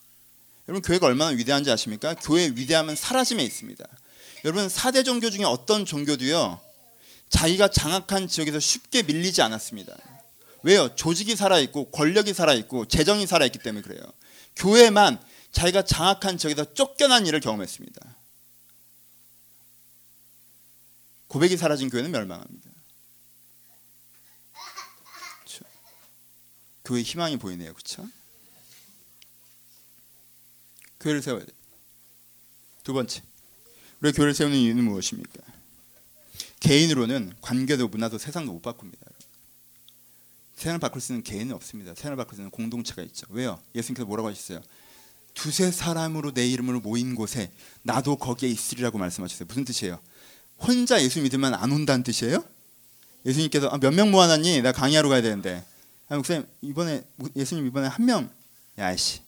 [0.69, 2.15] 여러분 교회가 얼마나 위대한지 아십니까?
[2.15, 3.85] 교회의 위대함은 사라짐에 있습니다.
[4.45, 6.61] 여러분 4대 종교 중에 어떤 종교도요.
[7.29, 9.97] 자기가 장악한 지역에서 쉽게 밀리지 않았습니다.
[10.63, 10.95] 왜요?
[10.97, 14.01] 조직이 살아있고 권력이 살아있고 재정이 살아있기 때문에 그래요.
[14.57, 15.19] 교회만
[15.53, 18.16] 자기가 장악한 지역에서 쫓겨난 일을 경험했습니다.
[21.29, 22.71] 고백이 사라진 교회는 멸망합니다.
[25.41, 25.65] 그렇죠?
[26.85, 27.73] 교회 희망이 보이네요.
[27.75, 28.09] 그렇죠?
[31.01, 31.53] 교회를 세워야 돼.
[32.85, 33.23] 두 번째.
[34.01, 35.43] 우리 교회를 세우는 이유는 무엇입니까?
[36.61, 39.07] 개인으로는 관계도 문화도 세상도 못 바꿉니다.
[40.57, 41.95] 세상을 바꿀 수 있는 개인은 없습니다.
[41.95, 43.27] 세상을 바꿀 수 있는 공동체가 있죠.
[43.31, 43.61] 왜요?
[43.75, 44.61] 예수님께서 뭐라고 하셨어요?
[45.35, 49.47] 두세 사람으로 내 이름으로 모인 곳에 나도 거기에 있으리라고 말씀하셨어요.
[49.47, 50.01] 무슨 뜻이에요?
[50.59, 52.45] 혼자 예수 믿으면 안 온다는 뜻이에요?
[53.25, 54.63] 예수님께서 아, 몇명 모아놨니?
[54.63, 55.65] 나 강의하러 가야 되는데.
[56.09, 58.31] 아, 목사님 이번에 예수님 이번에 한 명.
[58.79, 59.21] 야 씨,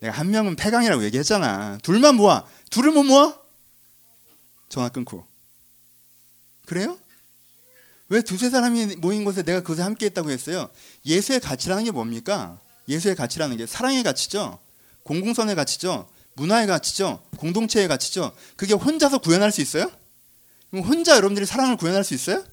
[0.00, 1.78] 내가 한 명은 폐강이라고 얘기했잖아.
[1.82, 2.44] 둘만 모아.
[2.70, 3.38] 둘을 못 모아?
[4.68, 5.26] 전화 끊고.
[6.66, 6.98] 그래요?
[8.08, 10.68] 왜 두세 사람이 모인 곳에 내가 그것에 함께 했다고 했어요?
[11.06, 12.58] 예수의 가치라는 게 뭡니까?
[12.88, 14.58] 예수의 가치라는 게 사랑의 가치죠.
[15.04, 16.08] 공공선의 가치죠.
[16.34, 17.22] 문화의 가치죠.
[17.36, 18.34] 공동체의 가치죠.
[18.56, 19.90] 그게 혼자서 구현할 수 있어요?
[20.72, 22.44] 혼자 여러분들이 사랑을 구현할 수 있어요?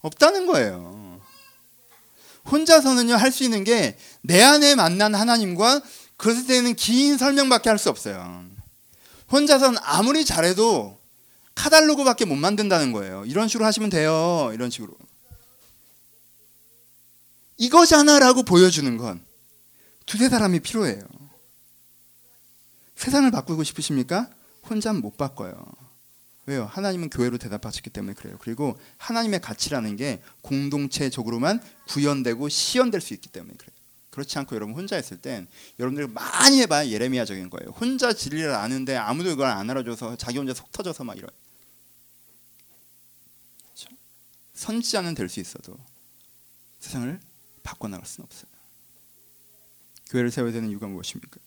[0.00, 1.20] 없다는 거예요.
[2.50, 5.82] 혼자서는요 할 수 있는 게 내 안에 만난 하나님과
[6.16, 8.44] 그것에 대한 긴 설명밖에 할 수 없어요.
[9.30, 10.98] 혼자서는 아무리 잘해도
[11.54, 13.24] 카달로그밖에 못 만든다는 거예요.
[13.26, 14.50] 이런 식으로 하시면 돼요.
[14.54, 14.94] 이런 식으로.
[17.58, 19.24] 이거잖아라고 보여주는 건
[20.06, 21.02] 두세 사람이 필요해요.
[22.96, 24.30] 세상을 바꾸고 싶으십니까?
[24.68, 25.64] 혼자는 못 바꿔요.
[26.46, 26.64] 왜요?
[26.64, 28.36] 하나님은 교회로 대답하셨기 때문에 그래요.
[28.40, 33.72] 그리고 하나님의 가치라는 게 공동체적으로만 구현되고 시연될 수 있기 때문에 그래요.
[34.10, 35.46] 그렇지 않고 여러분 혼자 있을 땐
[35.78, 37.70] 여러분들 많이 해봐야 예레미야적인 거예요.
[37.70, 41.30] 혼자 진리를 아는데 아무도 이걸 안 알아줘서 자기 혼자 속 터져서 막 이런.
[43.64, 43.88] 그렇죠?
[44.54, 45.78] 선지자는 될 수 있어도
[46.80, 47.20] 세상을
[47.62, 48.50] 바꿔나갈 수는 없어요.
[50.10, 51.38] 교회를 세워야 되는 이유가 무엇입니까?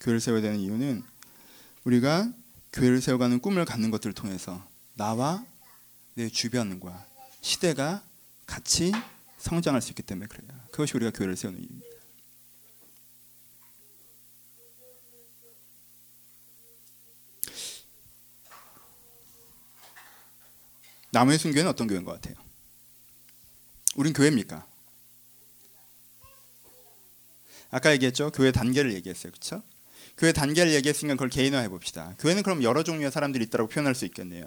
[0.00, 1.02] 교회를 세워야 되는 이유는
[1.84, 2.32] 우리가
[2.72, 5.44] 교회를 세워가는 꿈을 갖는 것들을 통해서 나와
[6.14, 7.06] 내 주변과
[7.40, 8.02] 시대가
[8.46, 8.92] 같이
[9.38, 10.48] 성장할 수 있기 때문에 그래요.
[10.70, 11.92] 그것이 우리가 교회를 세우는 이유입니다.
[21.10, 22.34] 나무의 순교는 어떤 교회인 것 같아요?
[23.96, 24.66] 우린 교회입니까?
[27.70, 28.30] 아까 얘기했죠.
[28.30, 29.30] 교회 단계를 얘기했어요.
[29.32, 29.62] 그렇죠?
[30.18, 32.14] 교회 단계를 얘기했으니까 그걸 개인화해 봅시다.
[32.18, 34.44] 교회는 그럼 여러 종류의 사람들이 있다고 표현할 수 있겠네요.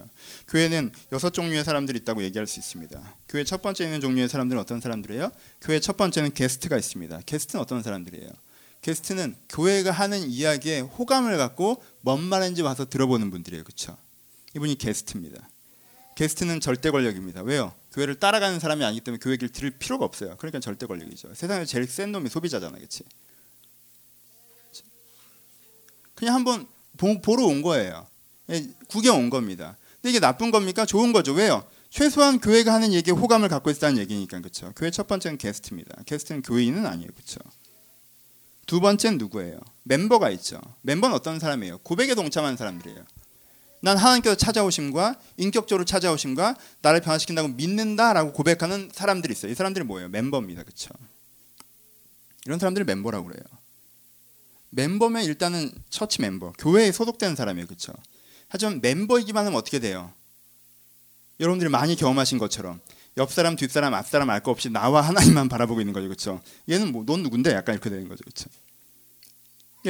[0.48, 3.16] 교회는 여섯 종류의 사람들이 있다고 얘기할 수 있습니다.
[3.28, 5.32] 교회 첫 번째 있는 종류의 사람들은 어떤 사람들이에요?
[5.62, 7.22] 교회 첫 번째는 게스트가 있습니다.
[7.26, 8.30] 게스트는 어떤 사람들이에요?
[8.82, 13.64] 게스트는 교회가 하는 이야기에 호감을 갖고 뭔 말인지 와서 들어보는 분들이에요.
[13.64, 13.98] 그렇죠?
[14.56, 15.50] 이분이 게스트입니다.
[16.16, 17.42] 게스트는 절대 권력입니다.
[17.42, 17.74] 왜요?
[17.92, 20.36] 교회를 따라가는 사람이 아니기 때문에 교회 길 들을 필요가 없어요.
[20.38, 21.34] 그러니까 절대 권력이죠.
[21.34, 23.04] 세상에 제일 센 놈이 소비자잖아, 그렇지?
[26.16, 28.08] 그냥 한번 보 러 온 거예요.
[28.50, 29.78] 예, 구경 온 겁니다.
[30.02, 30.86] 근데 이게 나쁜 겁니까?
[30.86, 31.34] 좋은 거죠.
[31.34, 31.66] 왜요?
[31.90, 34.72] 최소한 교회가 하는 얘기에 호감을 갖고 있다는 얘기니까 그렇죠.
[34.76, 36.04] 교회 첫 번째는 게스트입니다.
[36.06, 37.10] 게스트는 교인은 아니에요.
[37.14, 37.40] 그렇죠.
[38.66, 39.60] 두 번째는 누구예요?
[39.84, 40.60] 멤버가 있죠.
[40.82, 41.80] 멤버는 어떤 사람이에요?
[41.80, 43.04] 고백에 동참하는 사람들이에요.
[43.82, 49.52] 난 하나님께서 찾아오심과 인격적으로 찾아오심과 나를 변화시킨다고 믿는다라고 고백하는 사람들이 있어요.
[49.52, 50.10] 이 사람들이 뭐예요?
[50.10, 50.64] 멤버입니다.
[50.64, 50.90] 그렇죠?
[52.46, 53.44] 이런 사람들이 멤버라고 그래요.
[54.76, 57.66] 멤버면 일단은 처치 멤버, 교회에 소속되는 사람이에요.
[57.68, 57.94] 그렇죠?
[58.50, 60.12] 하지만 멤버이기만 하면 어떻게 돼요?
[61.40, 62.80] 여러분들이 많이 경험하신 것처럼
[63.18, 66.08] 옆 사람, 뒷 사람, 앞 사람 알 거 없이 나와 하나님만 바라보고 있는 거죠.
[66.08, 66.42] 그렇죠?
[66.70, 67.52] 얘는 뭐 넌 누군데?
[67.54, 68.24] 약간 이렇게 되는 거죠.
[68.24, 68.50] 그렇죠?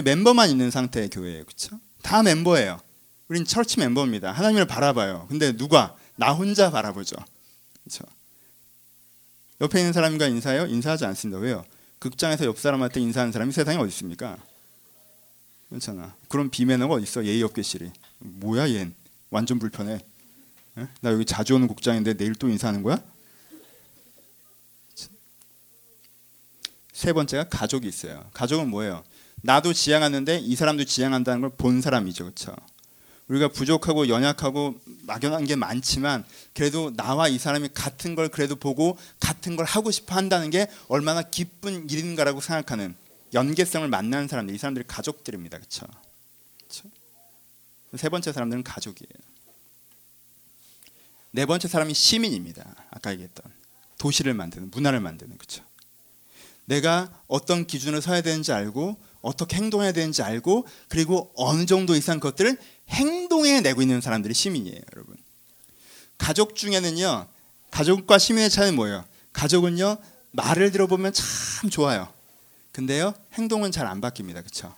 [0.03, 1.45] 멤버만 있는 상태의 교회예요.
[1.45, 1.79] 그렇죠?
[2.01, 2.79] 다 멤버예요.
[3.27, 4.31] 우린 처치 멤버입니다.
[4.31, 5.25] 하나님을 바라봐요.
[5.29, 7.15] 근데 누가 나 혼자 바라보죠.
[7.83, 8.03] 그렇죠?
[9.61, 10.65] 옆에 있는 사람과 인사해요?
[10.67, 11.39] 인사하지 않습니다.
[11.39, 11.65] 왜요?
[11.99, 14.38] 극장에서 옆 사람한테 인사하는 사람이 세상에 어디 있습니까?
[15.70, 16.16] 그렇잖아.
[16.30, 17.26] 그런 비매너가 어디 있어?
[17.26, 17.91] 예의 없게 시리.
[18.20, 18.91] 뭐야 얘?
[19.30, 19.99] 완전 불편해.
[20.78, 20.88] 에?
[21.01, 23.01] 나 여기 자주 오는 국장인데 내일 또 인사하는 거야?
[26.93, 28.30] 세 번째가 가족이 있어요.
[28.34, 29.03] 가족은 뭐예요?
[29.41, 32.55] 나도 지향하는데 이 사람도 지향한다는 걸 본 사람이죠, 그렇죠?
[33.28, 39.55] 우리가 부족하고 연약하고 막연한 게 많지만 그래도 나와 이 사람이 같은 걸 그래도 보고 같은
[39.55, 42.95] 걸 하고 싶어 한다는 게 얼마나 기쁜 일인가라고 생각하는
[43.36, 45.59] 연계성을 만나는 사람들 이 사람들이 가족들입니다.
[45.59, 45.86] 그렇죠?
[47.95, 49.09] 세 번째 사람들은 가족이에요.
[51.31, 52.75] 네 번째 사람이 시민입니다.
[52.91, 53.45] 아까 얘기했던
[53.97, 55.63] 도시를 만드는 문화를 만드는 그렇죠.
[56.65, 62.57] 내가 어떤 기준을 서야 되는지 알고 어떻게 행동해야 되는지 알고 그리고 어느 정도 이상 것들을
[62.89, 65.15] 행동해 내고 있는 사람들이 시민이에요, 여러분.
[66.17, 67.27] 가족 중에는요.
[67.71, 69.05] 가족과 시민의 차이는 뭐예요?
[69.33, 69.97] 가족은요.
[70.31, 72.14] 말을 들어보면 참 좋아요.
[72.76, 73.13] 근데요.
[73.34, 74.43] 행동은 잘 안 바뀝니다.
[74.43, 74.76] 그렇죠?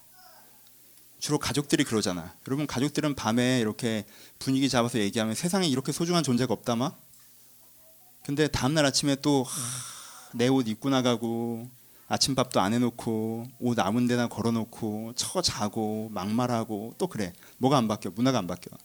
[1.17, 2.31] 주로 가족들이 그러잖아.
[2.47, 4.05] 여러분 가족들은 밤에 이렇게
[4.37, 6.91] 분위기 잡아서 얘기하면 세상에 이렇게 소중한 존재가 없다마.
[8.23, 9.45] 근데 다음 날 아침에 또
[10.35, 11.67] 내 옷 입고 나가고
[12.07, 18.11] 아침밥도 안 해놓고 옷 아무 데나 걸어놓고 처 자고 막말하고 또 그래 뭐가 안 바뀌어
[18.13, 18.77] 문화가 안 바뀌어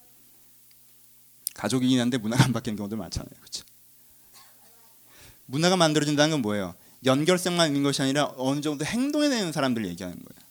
[1.55, 3.65] 가족이긴 한데 문화가 안 바뀌는 경우도 많잖아요 그렇죠
[5.47, 6.75] 문화가 만들어진다는 건 뭐예요
[7.05, 10.49] 연결성만 있는 것이 아니라 어느 정도 행동해내는 사람들 얘기하는 거예요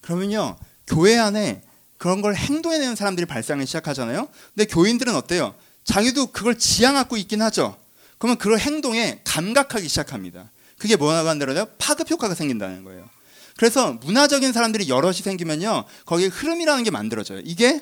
[0.00, 1.62] 그러면요 교회 안에
[1.98, 7.78] 그런 걸 행동해내는 사람들이 발상을 시작하잖아요 근데 교인들은 어때요 자기도 그걸 지향하고 있긴 하죠
[8.18, 10.50] 그러면 그걸 행동에 감각하기 시작합니다
[10.82, 13.08] 그게 뭐라고 한다면 파급 효과가 생긴다는 거예요.
[13.56, 15.84] 그래서 문화적인 사람들이 여럿이 생기면요.
[16.06, 17.40] 거기에 흐름이라는 게 만들어져요.
[17.44, 17.80] 이게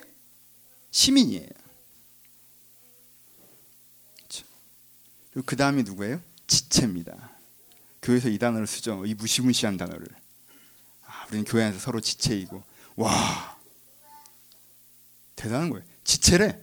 [0.91, 1.49] 시민이에요.
[5.47, 6.21] 그 다음이 누구예요?
[6.47, 7.30] 지체입니다.
[8.03, 9.05] 교회에서 이 단어를 쓰죠.
[9.07, 10.07] 이 무시무시한 단어를.
[11.07, 12.63] 아, 우리는 교회 안에서 서로 지체이고.
[12.97, 13.57] 와.
[15.37, 15.85] 대단한 거예요.
[16.05, 16.59] 지체래.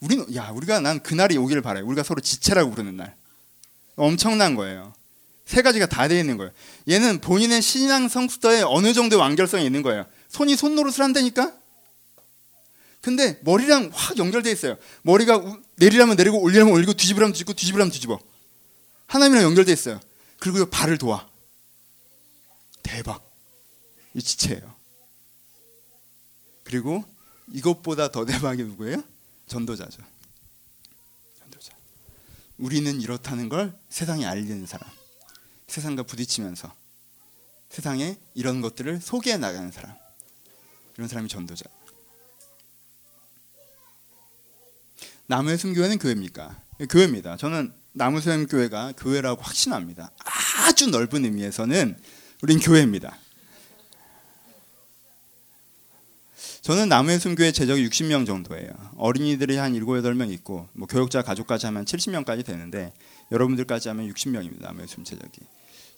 [0.00, 1.86] 우리는 야, 우리가 난 그날이 오기를 바라요.
[1.86, 3.16] 우리가 서로 지체라고 부르는 날.
[3.96, 4.92] 엄청난 거예요.
[5.46, 6.52] 세 가지가 다 되어 있는 거예요.
[6.88, 10.04] 얘는 본인의 신앙 성숙도에 어느 정도의 완결성이 있는 거예요.
[10.28, 11.52] 손이 손노릇을 한다니까?
[13.00, 14.76] 근데 머리랑 확 연결돼 있어요.
[15.02, 18.18] 머리가 내리라면 내리고 올리라면 올리고 뒤집으라면 뒤집고 뒤집으라면 뒤집어.
[19.06, 20.00] 하나님이랑 연결돼 있어요.
[20.38, 21.28] 그리고 발을 도와.
[22.82, 23.24] 대박.
[24.14, 24.74] 이 지체예요.
[26.64, 27.04] 그리고
[27.52, 29.02] 이것보다 더 대박이 누구예요?
[29.46, 30.02] 전도자죠.
[31.38, 31.76] 전도자.
[32.58, 34.90] 우리는 이렇다는 걸 세상에 알리는 사람.
[35.66, 36.74] 세상과 부딪히면서
[37.68, 39.94] 세상에 이런 것들을 소개해 나가는 사람
[40.96, 41.64] 이런 사람이 전도자
[45.26, 46.62] 나무의 숨교회는 교회입니까?
[46.88, 47.36] 교회입니다.
[47.36, 50.10] 저는 나무샘 교회가 교회라고 확신합니다.
[50.68, 51.96] 아주 넓은 의미에서는
[52.42, 53.16] 우린 교회입니다.
[56.60, 58.68] 저는 나무의 숨교회 제적이 60명 정도예요.
[58.96, 62.92] 어린이들이 한 7, 8명 있고 뭐 교육자 가족까지 하면 70명까지 되는데
[63.32, 64.60] 여러분들까지 하면 60명입니다.
[64.60, 65.40] 남의 숨 제적이.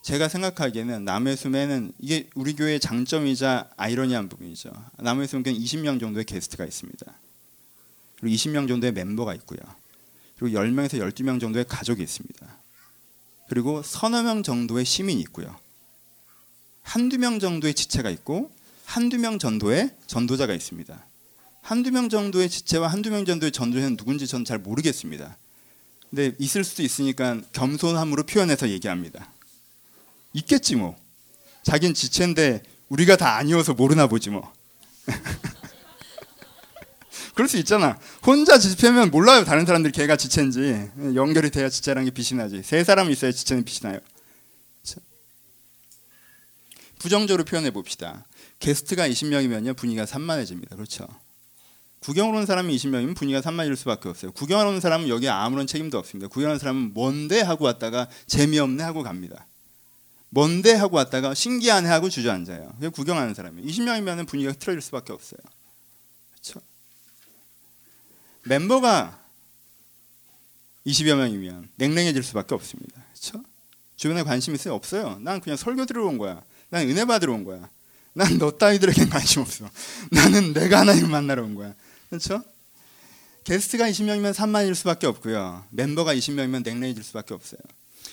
[0.03, 4.70] 제가 생각하기에는 남의 숨에는 이게 우리 교회의 장점이자 아이러니한 부분이죠.
[4.99, 7.12] 남의 숨은 20명 정도의 게스트가 있습니다.
[8.20, 9.59] 그리고 20명 정도의 멤버가 있고요.
[10.39, 12.47] 그리고 10명에서 12명 정도의 가족이 있습니다.
[13.49, 15.57] 그리고 서너 명 정도의 시민이 있고요.
[16.82, 18.51] 한두 명 정도의 지체가 있고
[18.84, 21.05] 한두 명 정도의 전도자가 있습니다.
[21.61, 25.36] 한두 명 정도의 지체와 한두 명 정도의 전도자는 누군지 저는 잘 모르겠습니다.
[26.09, 29.30] 근데 있을 수도 있으니까 겸손함으로 표현해서 얘기합니다.
[30.32, 30.97] 있겠지 뭐.
[31.62, 34.51] 자긴 지체인데 우리가 다 아니어서 모르나 보지 뭐.
[37.39, 37.97] 그럴 수 있잖아.
[38.26, 39.45] 혼자 지체면 몰라요.
[39.45, 40.91] 다른 사람들이 걔가 지체인지.
[41.14, 42.64] 연결이 돼야 지체라는 게 빛이 나지.
[42.64, 44.01] 세 사람이 있어야 지체는 빛이 나요.
[46.99, 48.26] 부정적으로 표현해 봅시다.
[48.59, 50.74] 게스트가 20명이면요 분위기가 산만해집니다.
[50.74, 51.07] 그렇죠?
[52.01, 54.32] 구경을 온 사람이 20명이면 분위기가 산만해질 수밖에 없어요.
[54.32, 56.26] 구경을 온 사람은 여기에 아무런 책임도 없습니다.
[56.26, 59.47] 구경하는 사람은 뭔데 하고 왔다가 재미없네 하고 갑니다.
[60.30, 62.72] 뭔데 하고 왔다가 신기하네 하고 주저앉아요.
[62.74, 65.39] 그게 구경하는 사람이 20명이면 분위기가 틀어질 수밖에 없어요.
[66.32, 66.61] 그렇죠?
[68.49, 69.18] 멤버가
[70.86, 73.05] 20여 명이면 냉랭해질 수밖에 없습니다.
[73.12, 73.44] 그렇죠?
[73.96, 74.74] 주변에 관심 있어요?
[74.74, 75.18] 없어요.
[75.20, 76.42] 난 그냥 설교 들어온 거야.
[76.70, 77.68] 난 은혜 받으러 온 거야.
[78.14, 79.68] 난 너 따위들에겐 관심 없어.
[80.11, 81.74] 나는 내가 하나님 만나러 온 거야.
[82.09, 82.42] 그렇죠?
[83.44, 85.64] 게스트가 20명이면 산만해질 수밖에 없고요.
[85.70, 87.61] 멤버가 20명이면 냉랭해질 수밖에 없어요.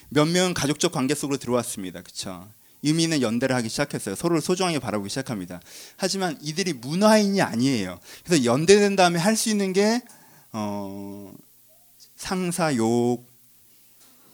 [0.10, 2.02] 몇 명은 가족적 관계 속으로 들어왔습니다.
[2.02, 2.48] 그렇죠?
[2.84, 4.16] 의미 있는 연대를 하기 시작했어요.
[4.16, 5.60] 서로를 소중하게 바라보기 시작합니다.
[5.98, 8.00] 하지만 이들이 문화인이 아니에요.
[8.24, 10.02] 그래서 연대된 다음에 할 수 있는 게
[10.58, 11.34] 어,
[12.16, 13.26] 상사 욕,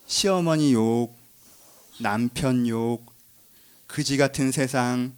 [0.05, 1.17] 시어머니 욕,
[1.99, 3.03] 남편 욕,
[3.87, 5.13] 그지 같은 세상,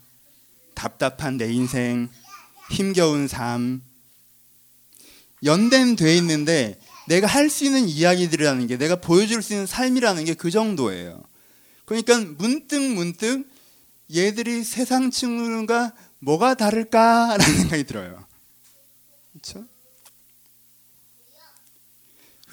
[0.74, 2.08] 답답한 내 인생,
[2.72, 3.82] 힘겨운 삶,
[5.43, 6.80] 연대돼 있는데
[7.10, 11.22] 내가 할 수 있는 이야기들이라는 게 내가 보여줄 수 있는 삶이라는 게 그 정도예요.
[11.84, 13.45] 그러니까 문득 문득
[14.16, 18.26] 얘들이 세상 친구들과 뭐가 다를까라는 생각이 들어요.
[19.34, 19.72] 그렇죠?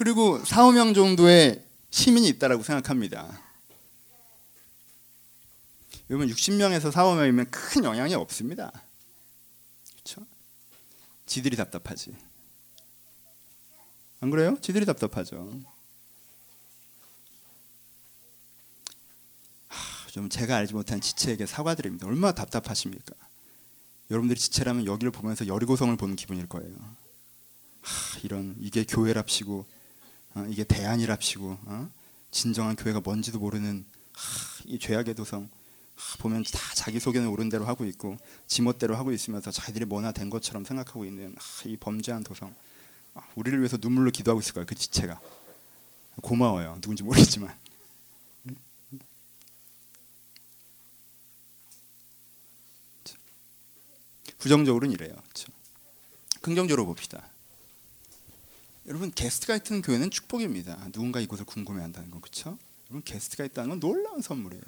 [0.01, 3.39] 그리고 4, 5명 정도의 시민이 있다라고 생각합니다.
[6.09, 8.71] 여러분 60명에서 4, 5명이면 큰 영향이 없습니다.
[9.93, 10.25] 그렇죠?
[11.27, 12.15] 지들이 답답하지.
[14.21, 14.57] 안 그래요?
[14.59, 15.61] 지들이 답답하죠.
[19.67, 22.07] 하, 좀 제가 알지 못한 지체에게 사과드립니다.
[22.07, 23.13] 얼마나 답답하십니까?
[24.09, 26.73] 여러분들이 지체라면 여기를 보면서 여리고성을 보는 기분일 거예요.
[27.81, 29.79] 하, 이런 이게 교회랍시고
[30.35, 31.89] 어, 이게 대안이랍시고 어?
[32.31, 35.49] 진정한 교회가 뭔지도 모르는 하, 이 죄악의 도성
[35.95, 38.17] 하, 보면 다 자기 소견에 오른 대로 하고 있고
[38.47, 42.53] 지멋대로 하고 있으면서 자기들이 뭐나 된 것처럼 생각하고 있는 이 범죄한 도성
[43.13, 44.65] 아, 우리를 위해서 눈물로 기도하고 있을 거예요.
[44.65, 45.19] 그 지체가
[46.21, 46.77] 고마워요.
[46.81, 47.55] 누군지 모르겠지만.
[54.37, 55.13] 부정적으로는 이래요.
[56.41, 57.30] 긍정적으로 봅시다.
[58.87, 60.89] 여러분 게스트가 있는 교회는 축복입니다.
[60.91, 62.57] 누군가 이곳을 궁금해한다는 건 그렇죠?
[62.89, 64.63] 여러분 게스트가 있다는 건 놀라운 선물이에요.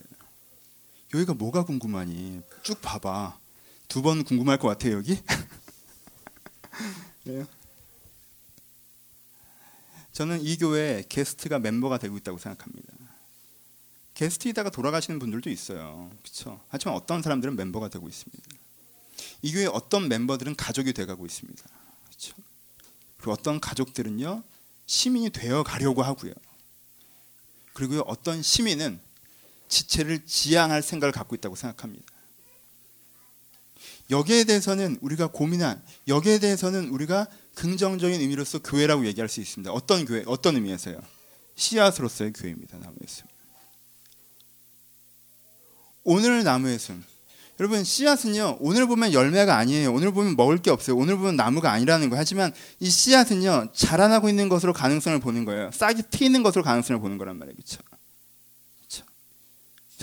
[1.14, 2.42] 여기가 뭐가 궁금하니?
[2.64, 3.38] 쭉 봐봐.
[3.88, 5.20] 두 번 궁금할 것 같아요 여기.
[7.26, 7.46] 네.
[10.12, 12.94] 저는 이 교회 게스트가 멤버가 되고 있다고 생각합니다.
[14.14, 16.12] 게스트이다가 돌아가시는 분들도 있어요.
[16.22, 16.62] 그렇죠?
[16.70, 18.44] 하지만 어떤 사람들은 멤버가 되고 있습니다.
[19.42, 21.64] 이 교회 어떤 멤버들은 가족이 돼가고 있습니다.
[23.24, 24.44] 그리고 어떤 가족들은요
[24.86, 26.34] 시민이 되어 가려고 하고요.
[27.72, 29.00] 그리고 어떤 시민은
[29.70, 32.06] 지체를 지향할 생각을 갖고 있다고 생각합니다.
[34.10, 39.72] 여기에 대해서는 우리가 고민한 여기에 대해서는 우리가 긍정적인 의미로서 교회라고 얘기할 수 있습니다.
[39.72, 41.00] 어떤 교회, 어떤 의미에서요?
[41.56, 42.78] 씨앗으로서의 교회입니다.
[42.78, 43.26] 나무의 숲.
[46.04, 47.13] 오늘 나무의 숲.
[47.60, 49.94] 여러분 씨앗은요 오늘 보면 열매가 아니에요.
[49.94, 50.98] 오늘 보면 먹을 게 없어요.
[50.98, 52.18] 오늘 보면 나무가 아니라는 거.
[52.18, 55.72] 하지만 이 씨앗은요 자라나고 있는 것으로 가능성을 보는 거예요.
[55.72, 57.56] 싹이 트이는 것으로 가능성을 보는 거란 말이에요.
[57.56, 57.84] 그렇죠?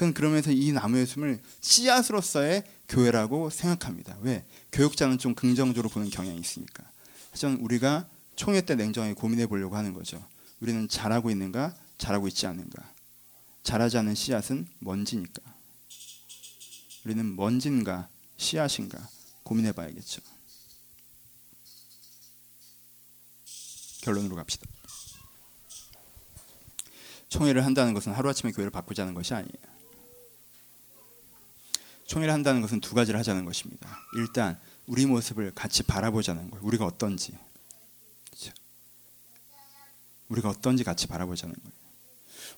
[0.00, 4.16] 저는 그러면서 이 나무의 숨을 씨앗으로서의 교회라고 생각합니다.
[4.22, 4.44] 왜?
[4.72, 6.84] 교육자는 좀 긍정적으로 보는 경향이 있으니까.
[7.30, 10.24] 하지만 우리가 총회 때 냉정하게 고민해 보려고 하는 거죠.
[10.60, 12.82] 우리는 잘하고 있는가, 잘하고 있지 않는가.
[13.62, 15.42] 잘하지 않은 씨앗은 먼지니까.
[17.04, 19.08] 우리는 먼지인가, 씨앗인가
[19.42, 20.22] 고민해 봐야겠죠.
[24.02, 24.66] 결론으로 갑시다.
[27.28, 29.70] 총회를 한다는 것은 하루아침에 교회를 바꾸자는 것이 아니에요.
[32.06, 33.88] 총회를 한다는 것은 두 가지를 하자는 것입니다.
[34.16, 36.66] 일단 우리 모습을 같이 바라보자는 거예요.
[36.66, 37.38] 우리가 어떤지.
[38.26, 38.52] 그렇죠?
[40.28, 41.79] 우리가 어떤지 같이 바라보자는 거예요.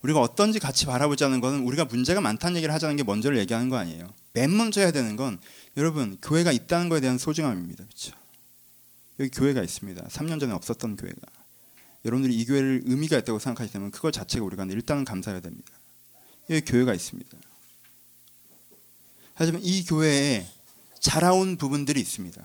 [0.03, 4.13] 우리가 어떤지 같이 바라보자는 것은 우리가 문제가 많다는 얘기를 하자는 게 먼저를 얘기하는 거 아니에요.
[4.33, 5.39] 맨 먼저 해야 되는 건
[5.77, 7.85] 여러분 교회가 있다는 것에 대한 소중함입니다.
[7.85, 8.13] 그렇죠?
[9.21, 10.03] 여기 교회가 있습니다.
[10.09, 11.21] 3년 전에 없었던 교회가.
[12.05, 15.71] 여러분들이 이 교회를 의미가 있다고 생각하시다면 그것 자체가 우리가 일단은 감사해야 됩니다.
[16.51, 17.39] 여기 교회가 있습니다.
[19.35, 20.47] 하지만 이 교회에
[20.99, 22.43] 자라온 부분들이 있습니다.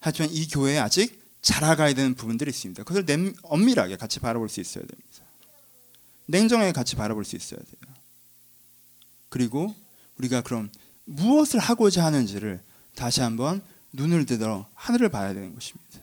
[0.00, 2.82] 하지만 이 교회에 아직 자라가야 되는 부분들이 있습니다.
[2.84, 5.25] 그것을 냄, 엄밀하게 같이 바라볼 수 있어야 됩니다.
[6.26, 7.94] 냉정하게 같이 바라볼 수 있어야 돼요.
[9.28, 9.74] 그리고
[10.18, 10.70] 우리가 그럼
[11.04, 12.60] 무엇을 하고자 하는지를
[12.94, 13.62] 다시 한번
[13.92, 16.00] 눈을 들어 하늘을 봐야 되는 것입니다.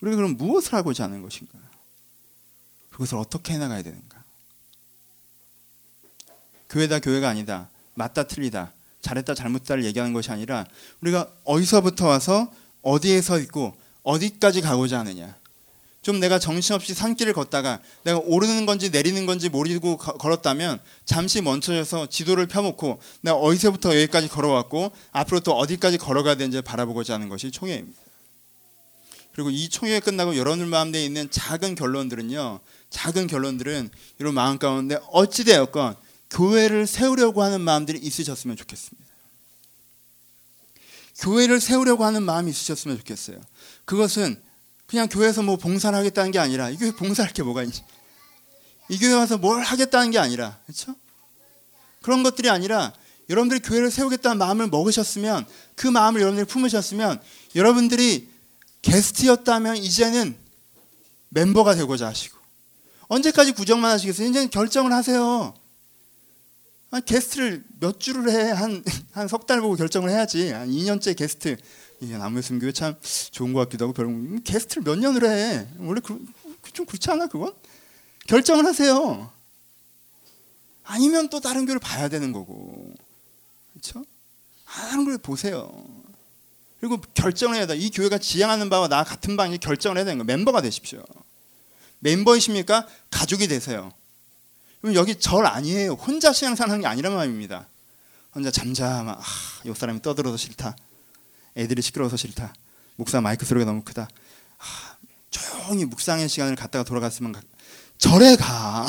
[0.00, 1.58] 우리가 그럼 무엇을 하고자 하는 것인가?
[2.90, 4.22] 그것을 어떻게 해나가야 되는가?
[6.68, 7.68] 교회다 교회가 아니다.
[7.94, 8.72] 맞다 틀리다.
[9.00, 10.66] 잘했다 잘못다를 얘기하는 것이 아니라
[11.00, 15.39] 우리가 어디서부터 와서 어디에 서 있고 어디까지 가고자 하느냐.
[16.02, 22.46] 좀 내가 정신없이 산길을 걷다가 내가 오르는 건지 내리는 건지 모르고 걸었다면 잠시 멈춰져서 지도를
[22.46, 28.00] 펴놓고 내가 어디서부터 여기까지 걸어왔고 앞으로 또 어디까지 걸어가야 되는지 바라보고자 하는 것이 총회입니다.
[29.32, 32.60] 그리고 이 총회가 끝나고 여러분들 마음에 있는 작은 결론들은요.
[32.88, 33.90] 작은 결론들은
[34.20, 35.96] 여러분 마음 가운데 어찌되었건
[36.30, 39.08] 교회를 세우려고 하는 마음들이 있으셨으면 좋겠습니다.
[41.20, 43.40] 교회를 세우려고 하는 마음이 있으셨으면 좋겠어요.
[43.84, 44.42] 그것은
[44.90, 47.84] 그냥 교회에서 뭐 봉사를 하겠다는 게 아니라 이 교회 봉사할 게 뭐가 있지?
[48.88, 50.96] 이 교회 와서 뭘 하겠다는 게 아니라 그렇죠?
[52.02, 52.92] 그런 것들이 아니라
[53.28, 57.20] 여러분들이 교회를 세우겠다는 마음을 먹으셨으면 그 마음을 여러분들이 품으셨으면
[57.54, 58.28] 여러분들이
[58.82, 60.36] 게스트였다면 이제는
[61.28, 62.36] 멤버가 되고자 하시고
[63.06, 64.26] 언제까지 구정만 하시겠어요?
[64.28, 65.54] 이제 결정을 하세요.
[66.90, 68.50] 아, 게스트를 몇 주를 해?
[68.50, 68.82] 한
[69.12, 70.50] 한 석 달 보고 결정을 해야지.
[70.50, 71.56] 한 2년째 게스트.
[72.00, 72.96] 이게 남무였으면 교회 참
[73.30, 74.10] 좋은 것 같기도 하고 별로
[74.42, 75.68] 게스트를 몇 년을 해?
[75.78, 76.26] 원래 그,
[76.72, 77.54] 좀 그렇지 않아 그건?
[78.26, 79.30] 결정을 하세요.
[80.84, 82.92] 아니면 또 다른 교회를 봐야 되는 거고.
[83.72, 84.04] 그렇죠?
[84.64, 85.84] 다른 걸 보세요.
[86.80, 87.76] 그리고 결정을 해야 돼.
[87.76, 90.24] 이 교회가 지향하는 바와 나 같은 방향 결정을 해야 되는 거.
[90.24, 91.04] 멤버가 되십시오.
[91.98, 92.88] 멤버이십니까?
[93.10, 93.92] 가족이 되세요.
[94.80, 95.92] 그럼 여기 절 아니에요.
[95.92, 97.68] 혼자 신앙생활 하는 게 아니란 말입니다.
[98.34, 99.22] 혼자 잠잠한 아,
[99.66, 100.76] 요 사람이 떠들어서 싫다.
[101.60, 102.54] 애들이 시끄러워서 싫다.
[102.96, 104.08] 목사 마이크 소리가 너무 크다.
[104.58, 104.96] 아,
[105.30, 107.42] 조용히 묵상의 시간을 갖다가 돌아갔으면 가,
[107.98, 108.86] 절에 가.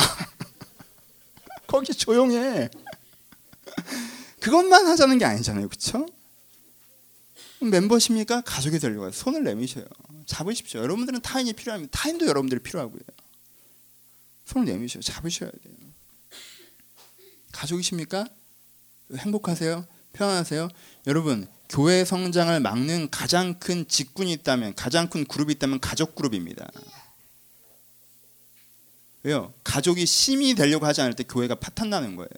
[1.68, 2.70] 거기 조용해.
[4.40, 5.68] 그것만 하자는 게 아니잖아요.
[5.68, 6.08] 그렇죠?
[7.62, 8.42] 멤버십니까?
[8.42, 9.12] 가족이 되려고 해요.
[9.12, 9.86] 손을 내미셔요.
[10.26, 10.82] 잡으십시오.
[10.82, 11.92] 여러분들은 타인이 필요합니다.
[11.98, 13.02] 타인도 여러분들이 필요하고요.
[14.46, 15.04] 손을 내미셔요.
[15.04, 15.76] 잡으셔야 돼요.
[17.52, 18.26] 가족이십니까?
[19.16, 19.86] 행복하세요?
[20.14, 20.70] 편안하세요?
[21.08, 26.70] 여러분, 교회 성장을 막는 가장 큰 직군이 있다면, 가장 큰 그룹이 있다면 가족 그룹입니다.
[29.24, 29.54] 왜요?
[29.64, 32.30] 가족이 심이 되려고 하지 않을 때 교회가 파탄나는 거예요.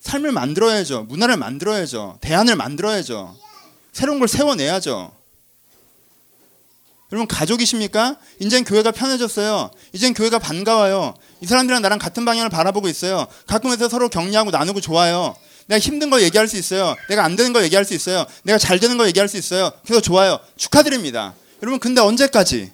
[0.00, 1.04] 삶을 만들어야죠.
[1.04, 2.18] 문화를 만들어야죠.
[2.20, 3.34] 대안을 만들어야죠.
[3.92, 5.16] 새로운 걸 세워내야죠.
[7.10, 8.18] 여러분 가족이십니까?
[8.38, 9.70] 이젠 교회가 편해졌어요.
[9.94, 11.14] 이젠 교회가 반가워요.
[11.40, 13.26] 이 사람들이랑 나랑 같은 방향을 바라보고 있어요.
[13.46, 15.34] 가끔에서 서로 격려하고 나누고 좋아요.
[15.68, 16.96] 내가 힘든 거 얘기할 수 있어요.
[17.08, 18.26] 내가 안 되는 거 얘기할 수 있어요.
[18.42, 19.70] 내가 잘 되는 거 얘기할 수 있어요.
[19.84, 20.40] 그래서 좋아요.
[20.56, 21.34] 축하드립니다.
[21.62, 22.72] 여러분 근데 언제까지?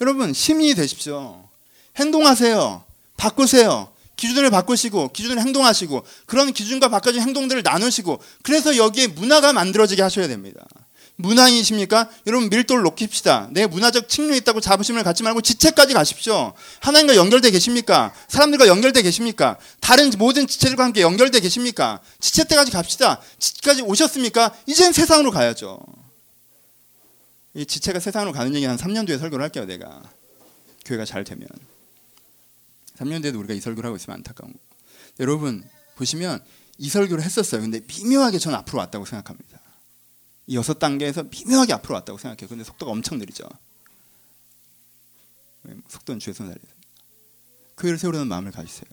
[0.00, 1.48] 여러분 시민이 되십시오.
[1.96, 2.84] 행동하세요.
[3.16, 3.88] 바꾸세요.
[4.16, 10.66] 기준을 바꾸시고 기준을 행동하시고 그런 기준과 바꿔진 행동들을 나누시고 그래서 여기에 문화가 만들어지게 하셔야 됩니다.
[11.16, 12.10] 문화인이십니까?
[12.26, 13.48] 여러분 밀도를 높입시다.
[13.50, 16.52] 내 문화적 측면이 있다고 자부심을 갖지 말고 지체까지 가십시오.
[16.80, 18.12] 하나님과 연결돼 계십니까?
[18.28, 19.58] 사람들과 연결돼 계십니까?
[19.80, 22.00] 다른 모든 지체들과 함께 연결돼 계십니까?
[22.20, 23.20] 지체 때까지 갑시다.
[23.38, 24.54] 지체까지 오셨습니까?
[24.66, 25.80] 이젠 세상으로 가야죠.
[27.54, 30.02] 이 지체가 세상으로 가는 얘기 한 3년 뒤에 설교를 할게요, 내가.
[30.84, 31.48] 교회가 잘 되면.
[32.98, 34.58] 3년 뒤에도 우리가 이 설교를 하고 있으면 안타까운 거.
[35.20, 35.64] 여러분
[35.96, 36.44] 보시면
[36.76, 37.62] 이 설교를 했었어요.
[37.62, 39.55] 근데 미묘하게 저는 앞으로 왔다고 생각합니다.
[40.46, 42.48] 이 여섯 단계에서 미묘하게 앞으로 왔다고 생각해요.
[42.48, 43.44] 근데 속도가 엄청 느리죠.
[45.62, 46.76] 뭐 속도는 주의 손 달리세요.
[47.76, 48.86] 교회를 세우려는 마음을 가지세요.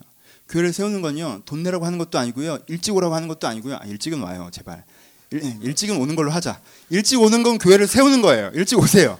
[0.49, 3.75] 교회를 세우는 건요 돈 내라고 하는 것도 아니고요 일찍 오라고 하는 것도 아니고요.
[3.75, 4.83] 아, 일찍은 와요 제발.
[5.31, 6.59] 일, 일찍은 오는 걸로 하자.
[6.89, 8.51] 일찍 오는 건 교회를 세우는 거예요.
[8.53, 9.19] 일찍 오세요.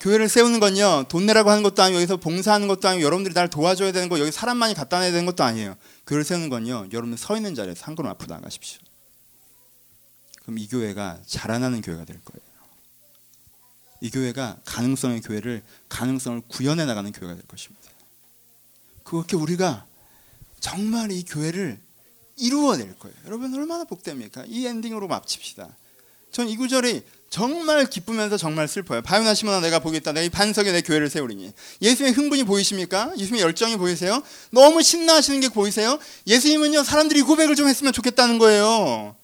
[0.00, 3.92] 교회를 세우는 건요 돈 내라고 하는 것도 아니고 여기서 봉사하는 것도 아니고 여러분들이 날 도와줘야
[3.92, 5.76] 되는 거 여기 사람만이 갖다 놔야 되는 것도 아니에요.
[6.06, 8.81] 교회를 세우는 건요 여러분들 서 있는 자리에서 한 걸음 앞으로 나가십시오.
[10.42, 12.42] 그럼 이 교회가 자라나는 교회가 될 거예요.
[14.00, 17.82] 이 교회가 가능성의 교회를 가능성을 구현해 나가는 교회가 될 것입니다.
[19.04, 19.86] 그렇게 우리가
[20.60, 21.78] 정말 이 교회를
[22.36, 23.16] 이루어낼 거예요.
[23.26, 24.44] 여러분 얼마나 복됩니까?
[24.46, 25.76] 이 엔딩으로 마칩시다.
[26.32, 29.02] 전 이 구절이 정말 기쁘면서 정말 슬퍼요.
[29.02, 30.12] 바요나 시모나 내가 보겠다.
[30.12, 31.52] 내가 이 반석에 내 교회를 세우리니.
[31.80, 33.12] 예수님의 흥분이 보이십니까?
[33.16, 34.22] 예수님의 열정이 보이세요?
[34.50, 35.98] 너무 신나하시는 게 보이세요?
[36.26, 39.14] 예수님은요 사람들이 고백을 좀 했으면 좋겠다는 거예요.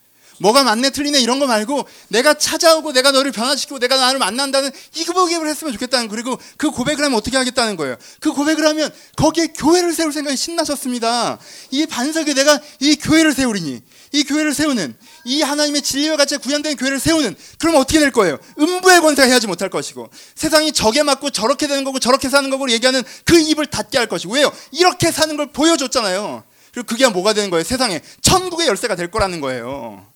[0.40, 5.04] 뭐가 맞네 틀리네 이런 거 말고 내가 찾아오고 내가 너를 변화시키고 내가 나를 만난다는 이
[5.04, 7.96] 고백을 했으면 좋겠다는 그리고 그 고백을 하면 어떻게 하겠다는 거예요.
[8.20, 11.38] 그 고백을 하면 거기에 교회를 세울 생각이 신나셨습니다.
[11.70, 13.82] 이 반석에 내가 이 교회를 세우리니
[14.12, 18.38] 이 교회를 세우는 이 하나님의 진리와 같이 구현된 교회를 세우는 그러면 어떻게 될 거예요?
[18.58, 23.02] 음부의 권세가 해야지 못할 것이고 세상이 적에 맞고 저렇게 되는 거고 저렇게 사는 거고 얘기하는
[23.24, 24.52] 그 입을 닫게 할 것이고 왜요?
[24.70, 26.44] 이렇게 사는 걸 보여줬잖아요.
[26.72, 27.64] 그리고 그게 뭐가 되는 거예요?
[27.64, 30.06] 세상에 천국의 열쇠가 될 거라는 거예요.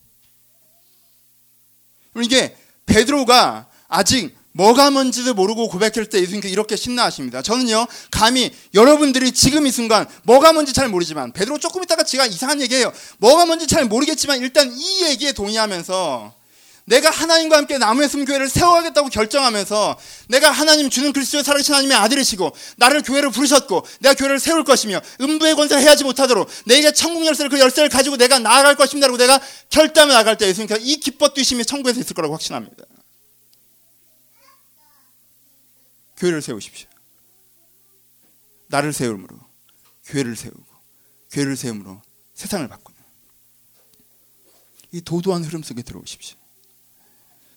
[2.21, 2.57] 이게
[2.87, 7.43] 베드로가 아직 뭐가 뭔지도 모르고 고백할 때 예수님께 이렇게 신나하십니다.
[7.43, 12.61] 저는요, 감히 여러분들이 지금 이 순간 뭐가 뭔지 잘 모르지만, 베드로 조금 있다가 제가 이상한
[12.61, 12.93] 얘기해요.
[13.19, 16.35] 뭐가 뭔지 잘 모르겠지만 일단 이 얘기에 동의하면서
[16.85, 22.51] 내가 하나님과 함께 나무의 숨 교회를 세워야겠다고 결정하면서 내가 하나님 주는 그리스도의 살아계신 하나님의 아들이시고
[22.77, 27.61] 나를 교회로 부르셨고 내가 교회를 세울 것이며 음부의 권세를 해야지 못하도록 내게 천국 열쇠를 그
[27.61, 32.15] 열쇠를 가지고 내가 나아갈 것입니다라고 내가 결단을 나갈 때 예수님께서 이 기뻐 뛰심이 천국에서 있을
[32.15, 32.85] 거라고 확신합니다.
[36.17, 36.89] 교회를 세우십시오.
[38.69, 39.39] 나를 세움으로
[40.07, 40.65] 교회를 세우고
[41.31, 42.03] 교회를 세움으로
[42.35, 43.01] 세상을 바꾸는
[44.93, 46.42] 이 도도한 흐름 속에 들어오십시오.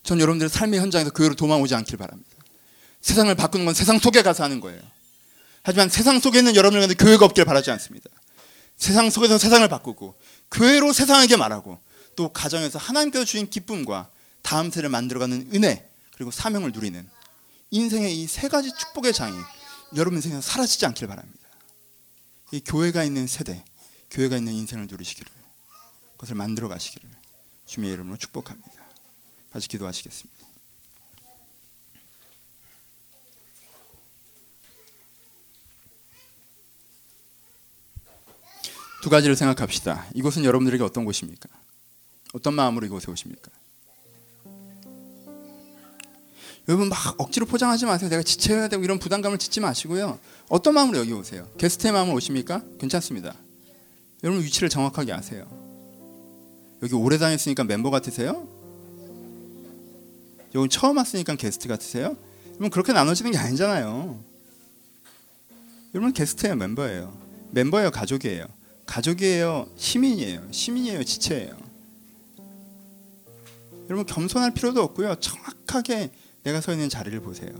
[0.05, 2.29] 전 여러분들의 삶의 현장에서 교회로 도망오지 않길 바랍니다.
[3.01, 4.81] 세상을 바꾸는 건 세상 속에 가서 하는 거예요.
[5.63, 8.09] 하지만 세상 속에 있는 여러분들한테 교회가 없길 바라지 않습니다.
[8.77, 10.15] 세상 속에서 세상을 바꾸고
[10.51, 11.79] 교회로 세상에게 말하고
[12.15, 14.09] 또 가정에서 하나님께서 주신 기쁨과
[14.41, 17.09] 다음 세를 만들어가는 은혜 그리고 사명을 누리는
[17.71, 19.35] 인생의 이 세 가지 축복의 장이
[19.95, 21.39] 여러분 인생에서 사라지지 않길 바랍니다.
[22.51, 23.63] 이 교회가 있는 세대,
[24.11, 25.31] 교회가 있는 인생을 누리시기를
[26.13, 27.09] 그것을 만들어 가시기를
[27.65, 28.74] 주님의 이름으로 축복합니다.
[29.55, 30.45] 같이 기도하시겠습니다.
[39.01, 40.07] 두 가지를 생각합시다.
[40.13, 41.47] 이곳은 여러분들에게 어떤 곳입니까?
[42.33, 43.49] 어떤 마음으로 이곳에 오십니까?
[46.67, 48.09] 여러분 막 억지로 포장하지 마세요.
[48.09, 50.19] 내가 지쳐야 되고 이런 부담감을 짓지 마시고요.
[50.49, 51.49] 어떤 마음으로 여기 오세요?
[51.57, 52.61] 게스트의 마음으로 오십니까?
[52.77, 53.33] 괜찮습니다.
[54.21, 55.47] 여러분 위치를 정확하게 아세요.
[56.81, 58.54] 여기 오래 다녔으니까 멤버 같으세요?
[60.55, 62.15] 여기 처음 왔으니까 게스트 같으세요?
[62.47, 64.23] 여러분 그렇게 나눠지는 게 아니잖아요.
[65.93, 67.17] 여러분 게스트예요, 멤버예요.
[67.51, 68.45] 멤버예요, 가족이에요.
[68.85, 70.51] 가족이에요, 시민이에요.
[70.51, 71.57] 시민이에요, 지체예요.
[73.89, 75.15] 여러분 겸손할 필요도 없고요.
[75.15, 76.11] 정확하게
[76.43, 77.51] 내가 서 있는 자리를 보세요.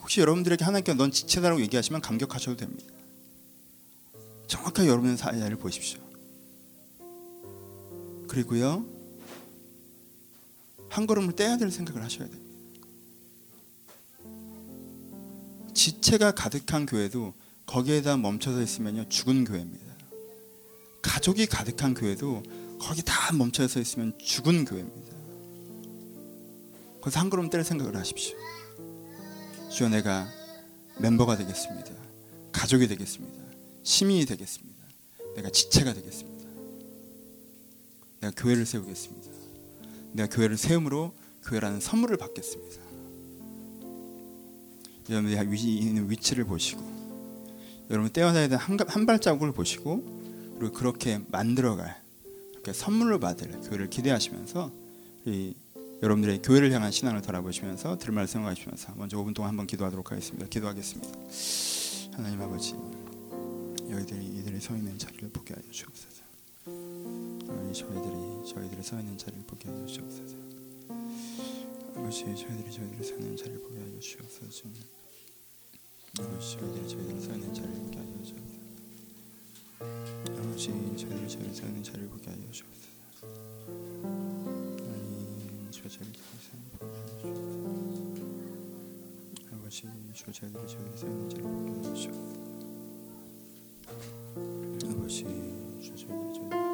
[0.00, 2.92] 혹시 여러분들에게 하나님께서 넌 지체다라고 얘기하시면 감격하셔도 됩니다.
[4.46, 6.00] 정확하게 여러분의 자리를 보십시오.
[8.28, 8.95] 그리고요.
[10.88, 12.46] 한 걸음을 떼야 될 생각을 하셔야 됩니다.
[15.74, 17.34] 지체가 가득한 교회도
[17.66, 19.84] 거기에 다 멈춰서 있으면요 죽은 교회입니다.
[21.02, 22.42] 가족이 가득한 교회도
[22.80, 25.16] 거기 다 멈춰서 있으면 죽은 교회입니다.
[27.00, 28.36] 그래서 한 걸음 뗄 생각을 하십시오.
[29.70, 30.28] 주여 내가
[30.98, 31.92] 멤버가 되겠습니다.
[32.52, 33.44] 가족이 되겠습니다.
[33.82, 34.84] 시민이 되겠습니다.
[35.36, 36.46] 내가 지체가 되겠습니다.
[38.20, 39.35] 내가 교회를 세우겠습니다.
[40.16, 41.12] 내가 교회를 세움으로
[41.44, 42.82] 교회라는 선물을 받겠습니다.
[45.08, 45.36] 여러분들
[45.78, 46.82] 있는 위치를 보시고
[47.90, 52.02] 여러분 떼어놔야 되는 한, 한 발자국을 보시고 그리고 그렇게 만들어갈
[52.52, 54.72] 이렇게 선물로 받을 교회를 기대하시면서
[55.26, 55.54] 이
[56.02, 60.46] 여러분들의 교회를 향한 신앙을 돌아보시면서 들을 말씀을 하시면서 먼저 5분 동안 한번 기도하도록 하겠습니다.
[60.48, 62.16] 기도하겠습니다.
[62.16, 62.74] 하나님 아버지
[63.88, 66.25] 여기들이 이들이 서 있는 자리를 보게 하여 주옵소서.
[67.72, 70.36] 저희들이 저희들이 서 있는 자리를 보게 하여 주옵소서.
[71.94, 74.68] 아버지 저희들이 저희들이 서 있는 자리를 보게 하여 주옵소서.
[76.18, 78.46] 아버지 저희들이 저희들이 서 있는 자리를 보게 하여 주옵소서.
[80.38, 82.86] 아버지 저희들이 저희들이 서 있는 자리를 보게 하여 주옵소서.
[84.78, 86.20] 하나님 저 저희들이
[89.52, 89.82] 아버지
[90.14, 92.36] 저 저희들이 저희들이 서 있는 자리를 보게 하여 주옵소서.
[94.92, 95.24] 아버지
[95.82, 96.65] 저 저희들이 저희들이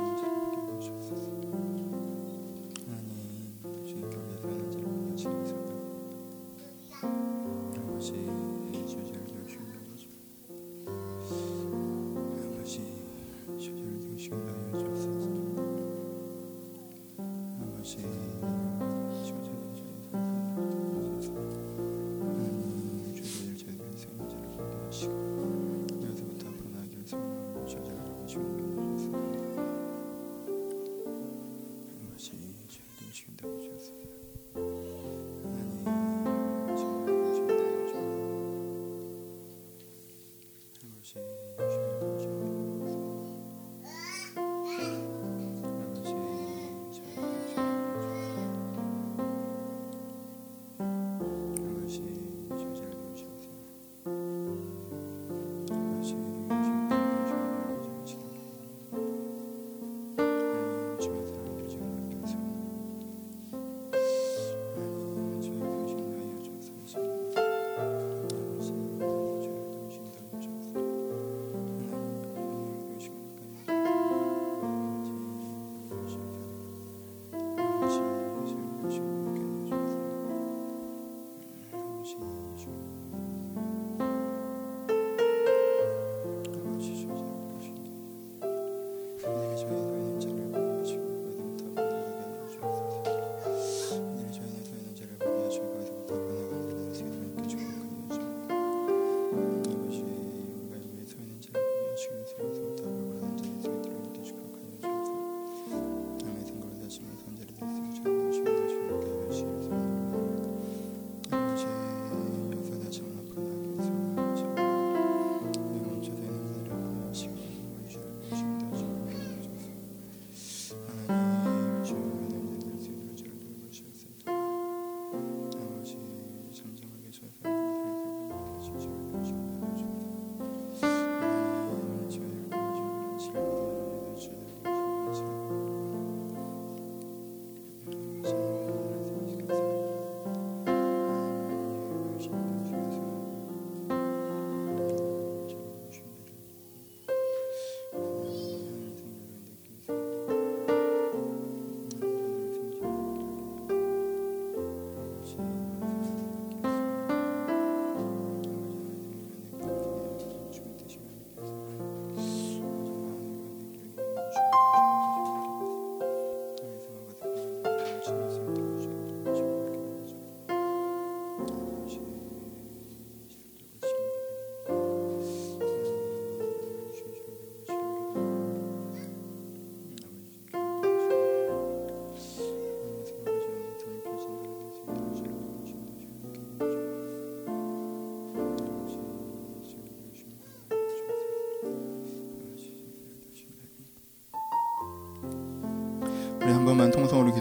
[41.14, 41.41] 아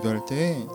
[0.02, 0.66] 기도할 때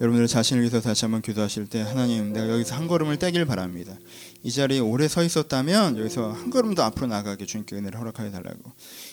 [0.00, 3.96] 여러분들 자신을 위해서 다시 한번 기도하실 때 하나님 내가 여기서 한 걸음을 떼길 바랍니다.
[4.42, 8.72] 이 자리에 오래 서 있었다면 여기서 한 걸음 더 앞으로 나가게 주님께 은혜를 허락하여 달라고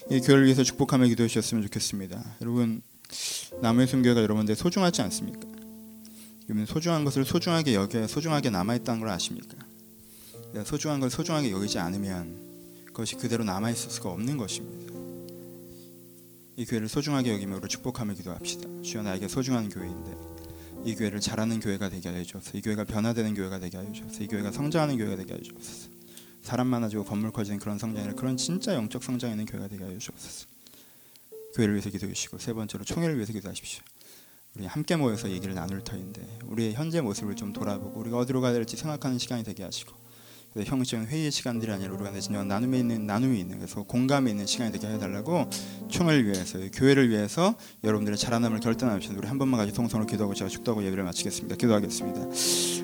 [0.09, 2.23] 이 교회를 위해서 축복하며 기도해 주셨으면 좋겠습니다.
[2.41, 2.81] 여러분
[3.61, 5.47] 남의 순교가 여러분들 소중하지 않습니까?
[6.49, 9.55] 여러분 소중한 것을 소중하게 여겨 소중하게 남아 있다는 걸 아십니까?
[10.65, 12.45] 소중한 걸 소중하게 여기지 않으면
[12.87, 14.74] 그것이 그대로 남아 있을 수가 없는 것입니다.
[16.57, 18.69] 이 교회를 소중하게 우리 축복하며 기도합시다.
[18.81, 20.15] 주여 나에게 소중한 교회인데
[20.85, 22.57] 이 교회를 잘하는 교회가 되게 하여 주옵소서.
[22.57, 24.23] 이 교회가 변화되는 교회가 되게 하여 주옵소서.
[24.23, 25.89] 이 교회가 성장하는 교회가 되게 하여 주옵소서.
[26.43, 29.97] 사람 많아지고 건물 커지는 그런 성장이 아니라 그런 진짜 영적 성장 있는 교회가 되게 하여
[29.97, 30.47] 주옵소서.
[31.55, 33.83] 교회를 위해서 기도해 주시고 세 번째로 총회를 위해서 기도하십시오.
[34.55, 38.77] 우리 함께 모여서 얘기를 나눌 터인데 우리의 현재 모습을 좀 돌아보고 우리가 어디로 가야 될지
[38.77, 40.04] 생각하는 시간이 되게 하시고
[40.63, 44.87] 형식적인 회의 시간들이 아니라 우리가 진정한 나눔에 있는 나눔이 있는 그래서 공감이 있는 시간이 되게
[44.87, 45.49] 해달라고
[45.89, 49.17] 총을 위해서 교회를 위해서 여러분들의 자라남을 결단하십시오.
[49.17, 51.57] 우리 한 번만 같이 통성으로 기도하고 제가 축도하고 예배를 마치겠습니다.
[51.57, 52.21] 기도하겠습니다.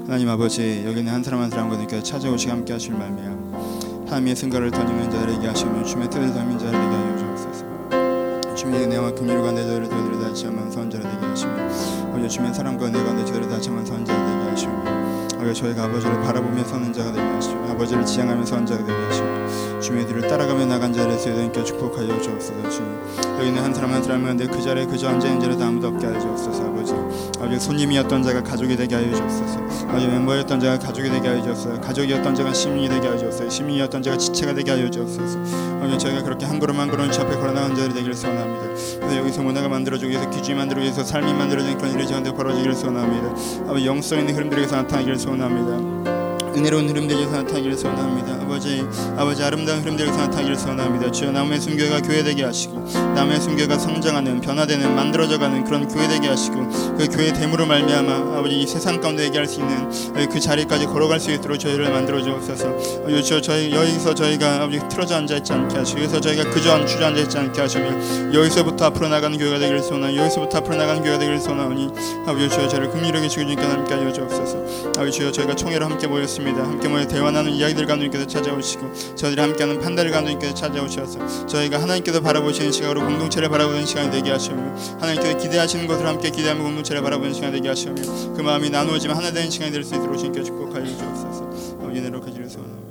[0.05, 4.71] 하나님 아버지 여기 있는 한 사람 한 사람과 님께 찾아오시고 함께 하실 말미암 하나님의 승가를
[4.71, 8.55] 던지는 자들에게 하시며 주의 뜻을 던진 자들에게 하여 주옵소서.
[8.55, 13.25] 주의 은혜와 긍휼과 내 저를 저들을 다시 한번 선자를 되게 하시며 주의 사랑과 은혜가 내
[13.25, 15.00] 저들을 다시 한번 선자를 되게 하시며
[15.41, 20.05] 아버 저희가 아버지를 바라보며 서는 자가 되게 하시고 아버지를 지향하며 서는 자가 되게 하시고 주의
[20.05, 23.01] 뒤를 따라가며 나간 자를 세대님께 축복하여 주옵소서 주님.
[23.39, 26.93] 여기는 한 사람 한 사람은 내그 자리에 그저 앉아있는 자리에 아무도 없게 하여 주옵소서 아버지
[27.39, 29.59] 아버지 손님이었던 자가 가족이 되게 하여 주옵소서.
[29.89, 31.81] 아버지 멤버였던 자가 가족이 되게 하여 주옵소서.
[31.81, 33.49] 가족이었던 자가 시민이 되게 하여 주옵소서.
[33.49, 35.39] 시민이었던 자가 지체가 되게 하여 주옵소서.
[35.81, 38.65] 아버지 저희가 그렇게 한 걸음 한 걸음 주 앞에 걸어나간 자들이 되기를 소원합니다.
[38.99, 43.29] 그래서 여기서 문화가 만들어지기 위해서 기준이 만들어지기 위해서 삶이 만들어지는 그런 일이 저한테 벌어지기를 소원합니다.
[43.69, 46.10] 아버지 영성 있는 흐름들에서 나타나기를 소원합니다
[46.55, 48.33] 은혜로운 흐름들에서 나타나기를 소원합니다.
[48.43, 48.85] 아버지,
[49.17, 51.11] 아버지 아름다운 흐름들에서 나타나기를 소원합니다.
[51.11, 52.85] 주여 남의 순교가 교회 되게 하시고
[53.15, 58.67] 남의 순교가 성장하는 변화되는 만들어져가는 그런 교회 되게 하시고 그 교회 됨으로 말미암아 아버지 이
[58.67, 59.89] 세상 가운데 얘기할 수 있는
[60.29, 63.01] 그 자리까지 걸어갈 수 있도록 저희를 만들어 주옵소서.
[63.23, 67.21] 주여 저희 여기서 저희가 아버지 틀어져 앉아 있지 않게 하시고 여기서 저희가 그저 주저 앉아
[67.21, 71.89] 있지 않게 하시며 여기서부터 앞으로 나가는 교회가 되기를 소원하니 여기서부터 앞으로 나가는 교회가 되기를 소원하니
[72.25, 74.91] 아버지 주여 저를 긍휼하게 주시고 주님께 함께 하여 주옵소서.
[74.97, 76.40] 아버지 주여 저희가 총회로 함께 모였습니다.
[76.41, 76.63] 있습니다.
[76.63, 82.71] 함께 모여 대화 나누는 이야기들 감독님께서 찾아오시고 저희들이 함께하는 판단을 감독님께서 찾아오셔서 저희가 하나님께서 바라보시는
[82.71, 84.57] 시각으로 공동체를 바라보는 시간이 되게 하시며
[84.99, 87.95] 하나님께서 기대하시는 것을 함께 기대하며 공동체를 바라보는 시간이 되게 하시며
[88.35, 91.77] 그 마음이 나누어지면 하나 되는 시간이 될 수 있도록 주님께 축복하여 주옵소서.
[91.81, 92.81] 아버지 은혜로 그지를 소원합니다.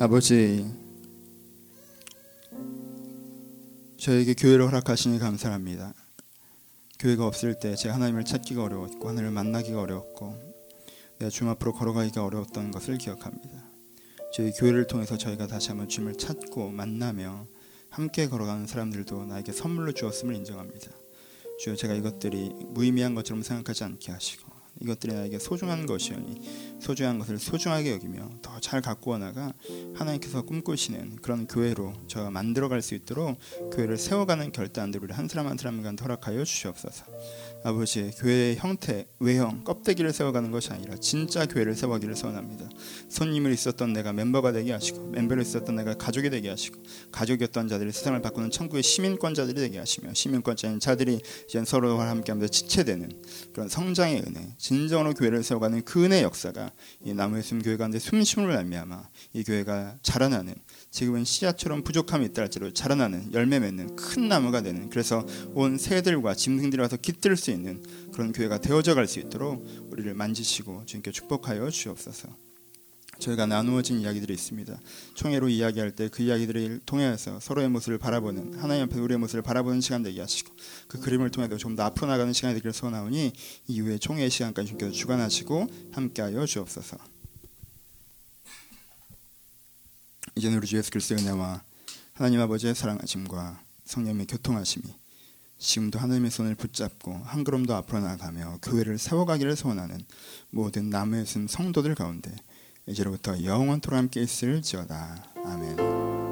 [0.00, 0.64] 아버지
[3.98, 5.92] 저에게 교회를 허락하시니 감사합니다.
[6.98, 10.34] 교회가 없을 때 제가 하나님을 찾기가 어려웠고 하나님을 만나기가 어려웠고
[11.18, 13.62] 내가 주님 앞으로 걸어가기가 어려웠던 것을 기억합니다.
[14.34, 17.46] 저희 교회를 통해서 저희가 다시 한번 주님을 찾고 만나며
[17.88, 20.90] 함께 걸어가는 사람들도 나에게 선물로 주었음을 인정합니다.
[21.60, 27.92] 주여 제가 이것들이 무의미한 것처럼 생각하지 않게 하시고 이것들이 나에게 소중한 것이오니 소중한 것을 소중하게
[27.92, 29.52] 여기며 더 잘 가꾸어 나가
[29.94, 33.38] 하나님께서 꿈꾸시는 그런 교회로 저가 만들어갈 수 있도록
[33.72, 37.04] 교회를 세워가는 결단들을 한 사람 한 사람간 허락하여 주시옵소서.
[37.68, 42.66] 아버지 교회의 형태, 외형, 껍데기를 세워가는 것이 아니라 진짜 교회를 세워기를 소원합니다.
[43.10, 48.22] 손님을 있었던 내가 멤버가 되게 하시고 멤버를 있었던 내가 가족이 되게 하시고 가족이었던 자들이 세상을
[48.22, 55.12] 바꾸는 천국의 시민권자들이 되게 하시며 시민권자인 자들이 이제 서로와 함께하면서 지체되는 그런 성장의 은혜, 진정으로
[55.12, 56.72] 교회를 세워가는 그 은혜 역사가
[57.04, 60.54] 이 나무의 숨 교회 가운데 숨심을 말미암아 이 교회가 자라나는
[60.90, 66.80] 지금은 씨앗처럼 부족함이 있다 할지라도 자라나는 열매 맺는 큰 나무가 되는 그래서 온 새들과 짐승들이
[66.80, 67.82] 와서 깃들 수 있는
[68.12, 72.28] 그런 교회가 되어져 갈 수 있도록 우리를 만지시고 주님께 축복하여 주옵소서.
[73.18, 74.80] 저희가 나누어진 이야기들이 있습니다.
[75.14, 80.02] 총회로 이야기할 때 그 이야기들을 통해서 서로의 모습을 바라보는 하나님 앞에 우리의 모습을 바라보는 시간
[80.04, 80.54] 되게 하시고
[80.86, 83.32] 그 그림을 통해서 좀 더 앞으로 나가는 시간이 되기를 소원하오니
[83.66, 86.96] 이후에 총회의 시간까지 주관하시고 함께하여 주옵소서.
[90.38, 91.62] 이제는 우리 주 예수 그리스도의 은혜와
[92.12, 94.84] 하나님 아버지의 사랑하심과 성령의 교통하심이
[95.58, 99.98] 지금도 하나님의 손을 붙잡고 한 걸음 더 앞으로 나아가며 교회를 세워가기를 소원하는
[100.50, 102.30] 모든 남의 숨 성도들 가운데
[102.86, 105.24] 이제로부터 영원토록 함께 있을지어다.
[105.44, 106.27] 아멘.